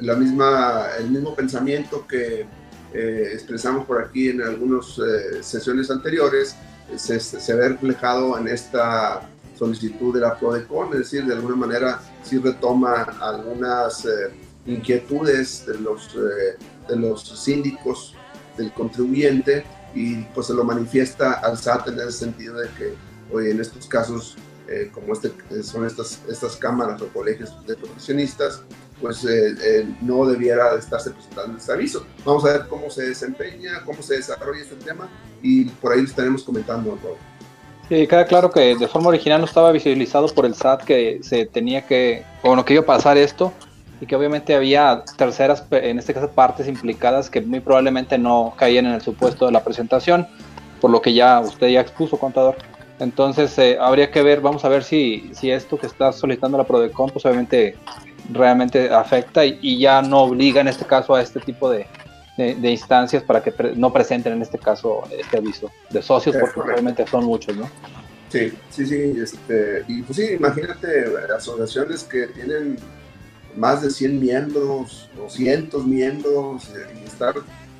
[0.00, 2.46] la misma, el mismo pensamiento que
[2.92, 5.00] expresamos por aquí en algunas
[5.40, 6.54] sesiones anteriores
[6.96, 9.28] se, se ve reflejado en esta
[9.58, 14.30] solicitud de la PRODECON, es decir, de alguna manera sí retoma algunas eh,
[14.66, 16.56] inquietudes de los, eh,
[16.88, 18.14] de los síndicos
[18.56, 19.64] del contribuyente
[19.94, 22.94] y pues se lo manifiesta al SAT en el sentido de que
[23.32, 25.30] hoy en estos casos eh, como este,
[25.62, 28.62] son estas, estas cámaras o colegios de profesionistas,
[29.00, 29.26] pues
[30.00, 32.06] no debiera estarse presentando este aviso.
[32.24, 35.08] Vamos a ver cómo se desempeña, cómo se desarrolla este tema
[35.42, 36.98] y por ahí estaremos comentando.
[37.02, 37.16] todo.
[37.88, 41.44] Sí, queda claro que de forma original no estaba visualizado por el SAT que se
[41.44, 43.52] tenía que, bueno, que iba a pasar esto
[44.00, 48.86] y que obviamente había terceras, en este caso partes implicadas que muy probablemente no caían
[48.86, 50.26] en el supuesto de la presentación,
[50.80, 52.56] por lo que ya usted ya expuso, contador.
[53.00, 56.64] Entonces eh, habría que ver, vamos a ver si, si esto que está solicitando la
[56.64, 57.76] PRODECON, pues obviamente
[58.30, 61.86] realmente afecta y ya no obliga en este caso a este tipo de,
[62.36, 67.06] de, instancias para que no presenten en este caso este aviso de socios, porque realmente
[67.06, 67.68] son muchos, ¿no?
[68.28, 69.14] Sí, sí, sí.
[69.22, 70.88] Este, y pues sí, imagínate
[71.36, 72.76] asociaciones que tienen
[73.56, 77.34] más de 100 miembros, 200 miembros, eh, y estar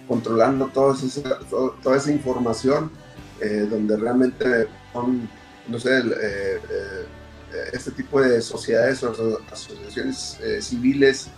[0.07, 1.40] controlando toda esa,
[1.82, 2.92] toda esa información,
[3.40, 5.28] eh, donde realmente son,
[5.66, 6.61] no sé, eh,
[7.73, 11.29] este tipo de sociedades o asociaciones civiles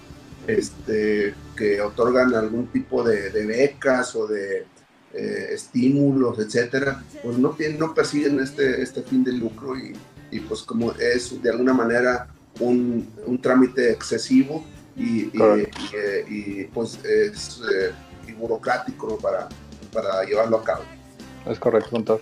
[0.46, 4.66] este, que otorgan algún tipo de, becas o de
[5.12, 9.92] eh, estímulos, etcétera, pues no, tienen, no persiguen este, este fin de lucro y,
[10.30, 12.28] y pues como es de alguna manera
[12.60, 14.64] un, un trámite excesivo
[14.96, 15.30] y,
[16.28, 17.60] y, pues es
[18.38, 19.48] burocrático para,
[19.92, 20.82] para llevarlo a cabo.
[21.46, 22.20] Es correcto.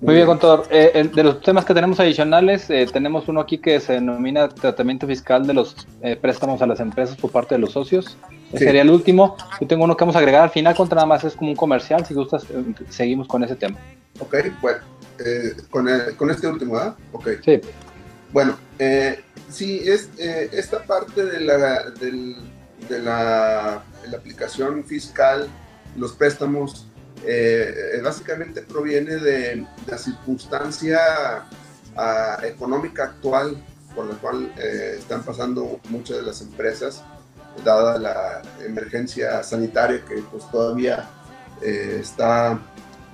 [0.00, 0.66] Muy bien, contador.
[0.70, 5.06] Eh, de los temas que tenemos adicionales, eh, tenemos uno aquí que se denomina tratamiento
[5.06, 8.16] fiscal de los eh, préstamos a las empresas por parte de los socios.
[8.54, 9.36] Sería el último.
[9.60, 11.56] Yo tengo uno que vamos a agregar al final, contra nada más es como un
[11.56, 12.04] comercial.
[12.04, 12.46] Si gustas,
[12.90, 13.78] seguimos con ese tema.
[14.18, 14.78] Ok, bueno,
[15.70, 16.96] con, con, este último, ¿verdad?
[17.12, 17.28] Ok.
[17.44, 17.60] Sí.
[18.32, 18.56] Bueno,
[19.48, 25.48] sí, es, esta parte de la, de la, la aplicación fiscal,
[25.96, 26.86] los préstamos
[27.28, 30.98] eh, básicamente proviene de la circunstancia
[31.96, 33.56] ah, económica actual
[33.96, 37.02] por la cual eh, están pasando muchas de las empresas,
[37.64, 41.08] dada la emergencia sanitaria que pues todavía
[41.62, 42.60] eh, está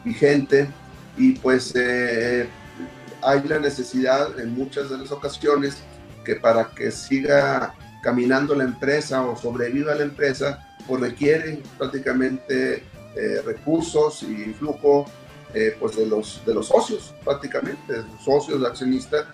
[0.05, 0.69] vigente.
[1.17, 5.77] Y pues hay la necesidad en muchas de las ocasiones
[6.25, 12.83] que para que siga caminando la empresa o sobreviva la empresa, pues requiere prácticamente
[13.15, 15.05] eh, recursos y flujo
[15.53, 19.27] eh, pues de, los, de los socios prácticamente, los socios accionistas,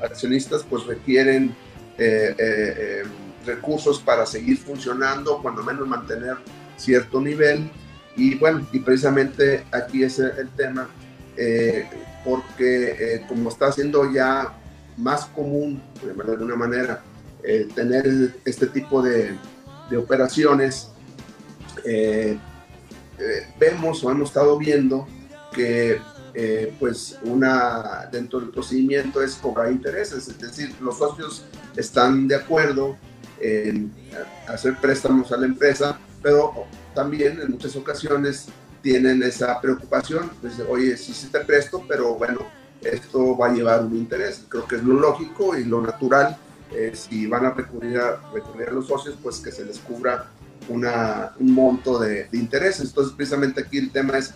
[0.00, 1.54] accionistas pues requieren
[1.98, 3.04] eh,
[3.44, 6.36] recursos para seguir funcionando, cuando menos mantener
[6.78, 7.70] cierto nivel.
[8.16, 10.88] Y bueno, y precisamente aquí es el tema,
[12.24, 14.54] porque como está siendo ya
[14.96, 17.02] más común, de alguna manera,
[17.74, 19.36] tener este tipo de,
[19.90, 20.90] de operaciones,
[23.18, 25.06] eh, vemos o hemos estado viendo
[25.52, 25.98] que
[26.34, 31.44] eh, pues una dentro del procedimiento es cobrar intereses, es decir, los socios
[31.76, 32.96] están de acuerdo
[33.40, 33.92] en
[34.48, 38.48] hacer préstamos a la empresa, pero también en muchas ocasiones
[38.82, 42.40] tienen esa preocupación, pues, oye, sí, sí te presto, pero bueno,
[42.82, 44.44] esto va a llevar un interés.
[44.48, 46.36] Creo que es lo lógico y lo natural.
[46.72, 50.30] Eh, si van a recurrir a, recurrir a los socios, pues que se les cubra
[50.68, 52.88] una, un monto de, intereses.
[52.88, 54.34] Entonces, precisamente aquí el tema es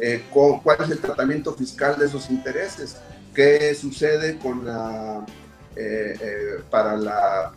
[0.00, 2.96] eh, cuál es el tratamiento fiscal de esos intereses,
[3.34, 5.26] qué sucede con la,
[5.74, 7.52] eh, eh, para la,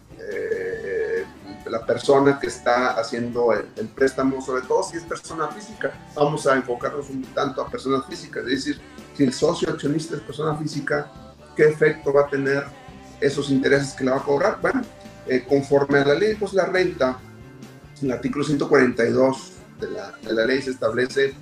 [1.66, 5.92] la persona que está haciendo el, préstamo, sobre todo si es persona física.
[6.16, 8.82] Vamos a enfocarnos un tanto a personas físicas, es decir,
[9.16, 11.12] si el socio accionista es persona física,
[11.56, 12.66] ¿qué efecto va a tener
[13.20, 14.60] esos intereses que le va a cobrar?
[14.62, 14.82] Bueno,
[15.48, 17.20] conforme a la ley, pues la renta
[18.02, 21.34] en el artículo 142 de la, de la ley se establece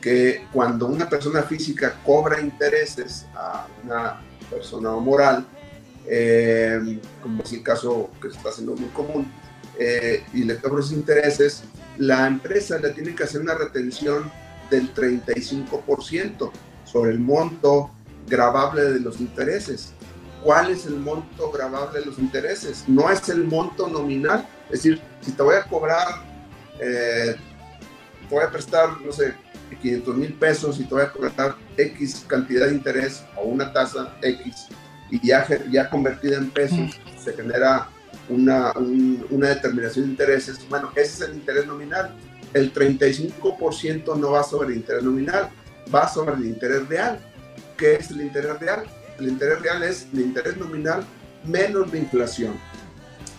[0.00, 5.46] que cuando una persona física cobra intereses a una persona moral,
[6.06, 9.32] eh, como es el caso que se está haciendo muy común,
[9.78, 11.62] eh, y le cobra esos intereses,
[11.98, 14.30] la empresa le tiene que hacer una retención
[14.70, 16.50] del 35%
[16.84, 17.90] sobre el monto
[18.26, 19.92] grabable de los intereses.
[20.42, 22.84] ¿Cuál es el monto grabable de los intereses?
[22.88, 26.22] No es el monto nominal, es decir, si te voy a cobrar,
[26.80, 27.36] eh,
[28.28, 29.34] te voy a prestar, no sé,
[29.80, 34.16] 500 mil pesos y te voy a cobrar X cantidad de interés o una tasa
[34.22, 34.68] X
[35.10, 37.88] y ya, ya convertida en pesos se genera
[38.28, 38.72] una,
[39.30, 42.14] una determinación de intereses, bueno, ese es el interés nominal.
[42.54, 45.50] El 35% no va sobre el interés nominal,
[45.94, 47.18] va sobre el interés real.
[47.76, 48.84] ¿Qué es el interés real?
[49.18, 51.04] El interés real es el interés nominal
[51.44, 52.54] menos la inflación.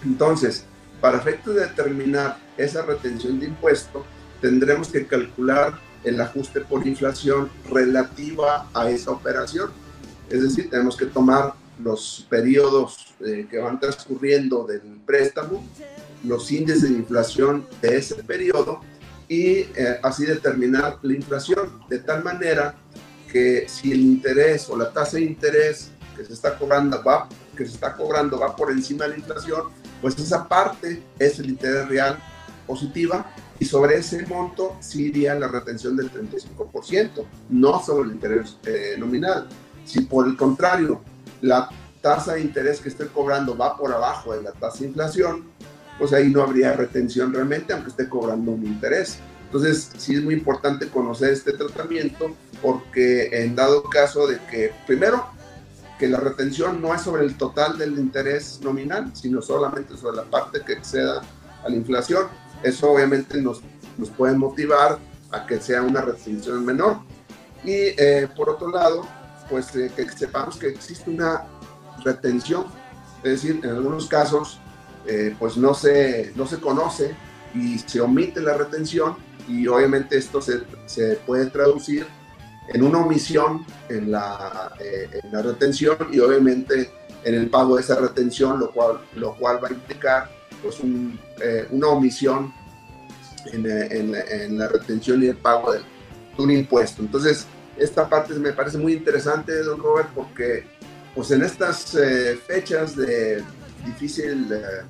[0.04, 0.66] Entonces,
[1.04, 4.06] para efectos de determinar esa retención de impuesto,
[4.40, 9.70] tendremos que calcular el ajuste por inflación relativa a esa operación.
[10.30, 15.62] Es decir, tenemos que tomar los periodos eh, que van transcurriendo del préstamo,
[16.24, 18.80] los índices de inflación de ese periodo
[19.28, 22.76] y eh, así determinar la inflación de tal manera
[23.30, 27.28] que si el interés o la tasa de interés que se está cobrando va,
[27.58, 31.50] que se está cobrando va por encima de la inflación, pues esa parte es el
[31.50, 32.20] interés real
[32.68, 38.58] positiva y sobre ese monto sí iría la retención del 35%, no sobre el interés
[38.66, 39.48] eh, nominal.
[39.86, 41.02] Si por el contrario
[41.40, 41.70] la
[42.02, 45.46] tasa de interés que estoy cobrando va por abajo de la tasa de inflación,
[45.98, 49.20] pues ahí no habría retención realmente, aunque esté cobrando un interés.
[49.46, 55.26] Entonces, sí es muy importante conocer este tratamiento porque en dado caso de que, primero,
[56.04, 60.24] que la retención no es sobre el total del interés nominal, sino solamente sobre la
[60.24, 61.22] parte que exceda
[61.64, 62.28] a la inflación.
[62.62, 63.62] Eso obviamente nos,
[63.98, 65.00] nos puede motivar
[65.32, 66.98] a que sea una retención menor.
[67.64, 69.08] Y eh, por otro lado,
[69.50, 71.46] pues eh, que sepamos que existe una
[72.04, 72.66] retención,
[73.24, 74.60] es decir, en algunos casos
[75.06, 77.16] eh, pues no se, no se conoce
[77.56, 79.16] y se omite la retención
[79.48, 82.06] y obviamente esto se, se puede traducir
[82.70, 86.92] en una omisión en la, eh, en la retención y obviamente
[87.24, 90.30] en el pago de esa retención, lo cual, lo cual va a implicar
[90.62, 92.54] pues un, eh, una omisión
[93.52, 97.02] en, en, en, la retención y el pago de, de, un impuesto.
[97.02, 97.46] Entonces,
[97.78, 100.64] esta parte me parece muy interesante, don Robert, porque
[101.16, 103.44] pues en estas eh, fechas de
[103.86, 104.84] difícil eh,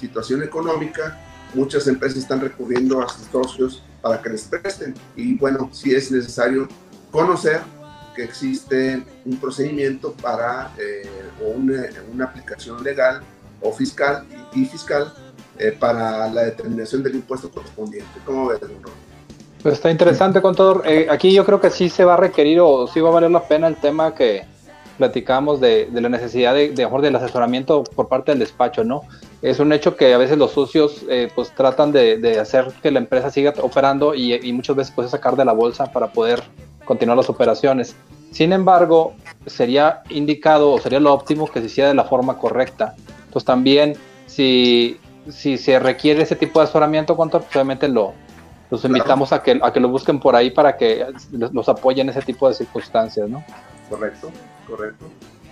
[0.00, 1.18] situación económica,
[1.54, 4.94] muchas empresas están recurriendo a sus socios para que les presten.
[5.16, 6.68] Y bueno, si es necesario
[7.10, 7.60] conocer
[8.18, 11.08] que existe un procedimiento para eh,
[11.54, 13.20] una, una, aplicación legal
[13.60, 15.12] o fiscal y fiscal
[15.56, 18.10] eh, para la determinación del impuesto correspondiente.
[18.24, 18.58] ¿Cómo ves,
[19.62, 20.82] Pues está interesante, contador.
[20.84, 23.30] Eh, aquí yo creo que sí se va a requerir o sí va a valer
[23.30, 24.44] la pena el tema que
[24.96, 29.02] platicamos de, de la necesidad de, de, del asesoramiento por parte del despacho, ¿no?
[29.42, 31.04] Es un hecho que a veces los socios
[31.36, 35.08] pues tratan de, de, hacer que la empresa siga operando y, y muchas veces puede
[35.08, 36.42] sacar de la bolsa para poder
[36.88, 37.94] continuar las operaciones.
[38.32, 39.14] Sin embargo,
[39.46, 42.94] sería indicado o sería lo óptimo que se hiciera de la forma correcta.
[43.26, 43.94] Entonces también
[44.26, 44.98] si,
[45.30, 48.14] si se requiere ese tipo de asesoramiento, pues obviamente lo,
[48.70, 49.42] los invitamos claro.
[49.42, 51.06] a, que, a que lo busquen por ahí para que
[51.52, 53.44] los apoyen en ese tipo de circunstancias, ¿no?
[53.90, 54.30] Correcto,
[54.66, 55.04] correcto.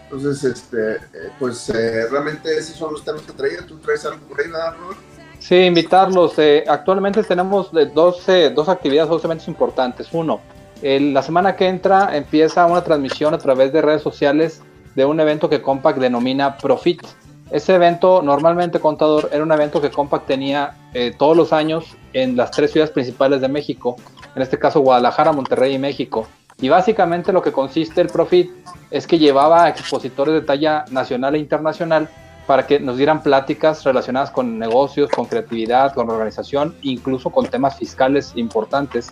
[0.05, 0.99] Entonces, este,
[1.39, 3.67] pues eh, realmente esos son los temas que traía.
[3.67, 5.01] ¿Tú traes algo por ahí, Robert?
[5.39, 6.39] Sí, invitarlos.
[6.39, 10.09] Eh, actualmente tenemos dos, eh, dos actividades, dos eventos importantes.
[10.13, 10.41] Uno,
[10.83, 14.63] el, la semana que entra empieza una transmisión a través de redes sociales
[14.95, 17.03] de un evento que Compact denomina Profit.
[17.51, 22.37] Ese evento, normalmente, contador, era un evento que Compact tenía eh, todos los años en
[22.37, 23.97] las tres ciudades principales de México,
[24.35, 26.27] en este caso Guadalajara, Monterrey y México.
[26.61, 28.51] Y básicamente lo que consiste el Profit
[28.91, 32.09] es que llevaba a expositores de talla nacional e internacional
[32.47, 37.77] para que nos dieran pláticas relacionadas con negocios, con creatividad, con organización, incluso con temas
[37.77, 39.11] fiscales importantes.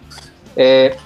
[0.57, 0.97] Eh,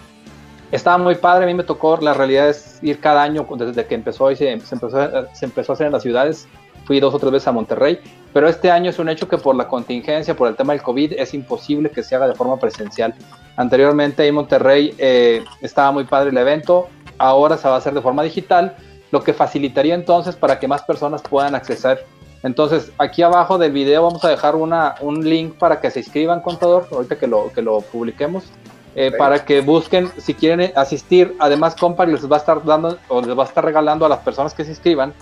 [0.71, 3.95] estaba muy padre, a mí me tocó, la realidad es ir cada año desde que
[3.95, 6.47] empezó y se, empezó a hacer en las ciudades,
[6.85, 8.01] fui dos o tres veces a Monterrey,
[8.33, 11.15] pero este año es un hecho que por la contingencia, por el tema del COVID,
[11.15, 13.15] es imposible que se haga de forma presencial.
[13.57, 18.03] Anteriormente en Monterrey eh, estaba muy padre el evento, ahora se va a hacer de
[18.03, 18.77] forma digital,
[19.11, 22.05] lo que facilitaría entonces para que más personas puedan acceder.
[22.43, 26.41] Entonces, aquí abajo del video vamos a dejar una, un link para que se inscriban,
[26.41, 28.45] contador, ahorita que lo, que lo publiquemos.
[29.01, 31.37] Eh, para que busquen si quieren asistir.
[31.39, 34.19] Además, Compact les va a estar dando o les va a estar regalando a las
[34.19, 35.15] personas que se inscriban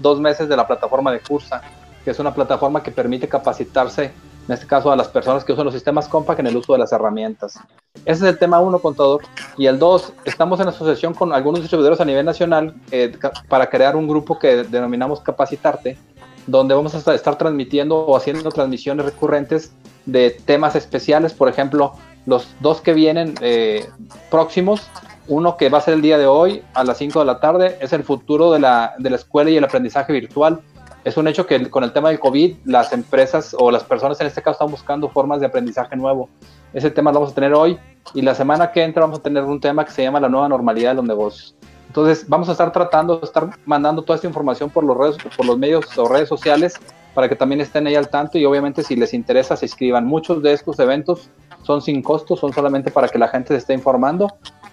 [0.00, 1.62] dos meses de la plataforma de Cursa,
[2.04, 4.06] que es una plataforma que permite capacitarse,
[4.48, 6.80] en este caso a las personas que usan los sistemas Compact en el uso de
[6.80, 7.60] las herramientas.
[8.04, 9.22] Ese es el tema uno, contador.
[9.56, 13.16] Y el dos, estamos en asociación con algunos distribuidores a nivel nacional eh,
[13.48, 15.96] para crear un grupo que denominamos Capacitarte,
[16.44, 19.72] donde vamos a estar transmitiendo o haciendo transmisiones recurrentes
[20.06, 21.92] de temas especiales, por ejemplo,
[22.26, 23.88] los dos que vienen eh,
[24.30, 24.88] próximos,
[25.28, 27.78] uno que va a ser el día de hoy a las 5 de la tarde,
[27.80, 30.60] es el futuro de la, de la escuela y el aprendizaje virtual.
[31.04, 34.26] Es un hecho que con el tema del COVID, las empresas o las personas en
[34.26, 36.28] este caso están buscando formas de aprendizaje nuevo.
[36.74, 37.78] Ese tema lo vamos a tener hoy
[38.12, 40.48] y la semana que entra vamos a tener un tema que se llama la nueva
[40.48, 41.54] normalidad de los negocios.
[41.86, 45.46] Entonces vamos a estar tratando de estar mandando toda esta información por los, redes, por
[45.46, 46.74] los medios o redes sociales
[47.14, 50.06] para que también estén ahí al tanto y obviamente si les interesa se inscriban.
[50.06, 51.30] Muchos de estos eventos
[51.62, 54.28] son sin costo, son solamente para que la gente se esté informando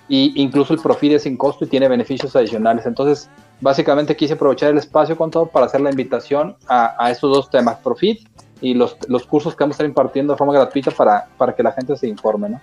[0.07, 2.85] y incluso el Profit es sin costo y tiene beneficios adicionales.
[2.85, 7.33] Entonces, básicamente quise aprovechar el espacio con todo para hacer la invitación a, a estos
[7.33, 8.27] dos temas, Profit
[8.61, 11.63] y los, los, cursos que vamos a estar impartiendo de forma gratuita para, para que
[11.63, 12.61] la gente se informe, ¿no?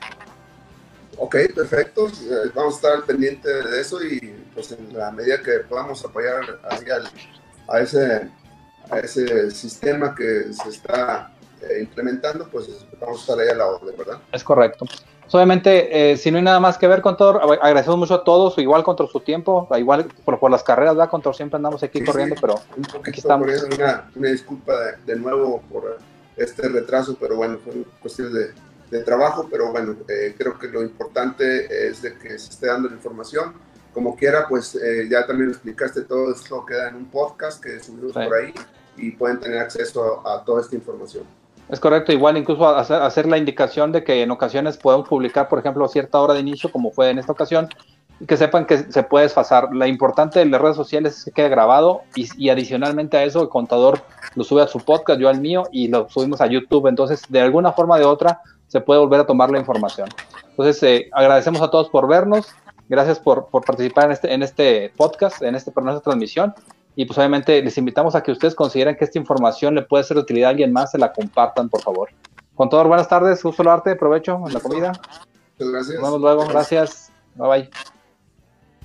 [1.19, 2.09] Ok, perfecto.
[2.09, 6.43] Eh, vamos a estar pendiente de eso y pues en la medida que podamos apoyar
[7.69, 8.29] a ese,
[8.91, 11.33] a ese sistema que se está
[11.63, 12.69] eh, implementando, pues
[13.01, 14.19] vamos a estar ahí a la orden, ¿verdad?
[14.33, 14.87] Es correcto.
[15.33, 18.85] Obviamente, eh, si no hay nada más que ver, Contor, agradecemos mucho a todos, igual
[18.85, 21.35] contra su tiempo, igual por, por las carreras, ¿verdad, Contor?
[21.35, 22.61] Siempre andamos aquí sí, corriendo, sí, pero
[23.01, 23.49] aquí estamos.
[23.75, 25.99] Una, una, disculpa de, de, nuevo por
[26.37, 28.53] este retraso, pero bueno, fue cuestión de,
[28.91, 32.89] de trabajo, pero bueno, eh, creo que lo importante es de que se esté dando
[32.89, 33.55] la información.
[33.95, 38.13] Como quiera, pues eh, ya también explicaste todo esto, queda en un podcast que subimos
[38.13, 38.21] sí.
[38.25, 38.53] por ahí
[38.97, 41.25] y pueden tener acceso a, a toda esta información.
[41.69, 45.59] Es correcto, igual incluso hacer, hacer, la indicación de que en ocasiones podemos publicar, por
[45.59, 47.69] ejemplo, a cierta hora de inicio, como fue en esta ocasión,
[48.21, 49.75] y que sepan que se puede desfasar.
[49.75, 53.41] La importante de las redes sociales es que quede grabado y, y, adicionalmente a eso
[53.41, 54.03] el contador
[54.35, 56.87] lo sube a su podcast, yo al mío, y lo subimos a YouTube.
[56.87, 60.09] Entonces, de alguna forma o de otra, se puede volver a tomar la información.
[60.51, 62.47] Entonces, eh, agradecemos a todos por vernos,
[62.89, 66.55] gracias por, por participar en este, en este podcast, en este, nuestra transmisión,
[66.97, 70.17] Y pues obviamente les invitamos a que ustedes consideren que esta información le puede ser
[70.17, 72.11] de utilidad a alguien más, se la compartan, por favor.
[72.55, 74.93] Contador, buenas tardes, gusto arte, provecho en la comida.
[75.59, 76.01] Muchas gracias.
[76.01, 77.11] Nos vemos luego, gracias.
[77.35, 77.71] Bye bye.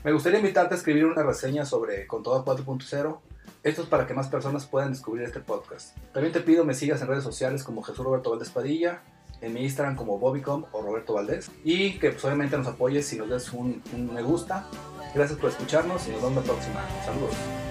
[0.03, 3.19] Me gustaría invitarte a escribir una reseña sobre Contador 4.0.
[3.61, 5.97] Esto es para que más personas puedan descubrir este podcast.
[6.13, 9.01] También te pido me sigas en redes sociales como Jesús Roberto Valdés Padilla,
[9.41, 11.51] en mi Instagram como Bobicom o Roberto Valdés.
[11.63, 13.81] Y que pues, obviamente nos apoyes si nos des un
[14.13, 14.65] me gusta.
[15.13, 16.81] Gracias por escucharnos y nos vemos la próxima.
[17.05, 17.68] Saludos.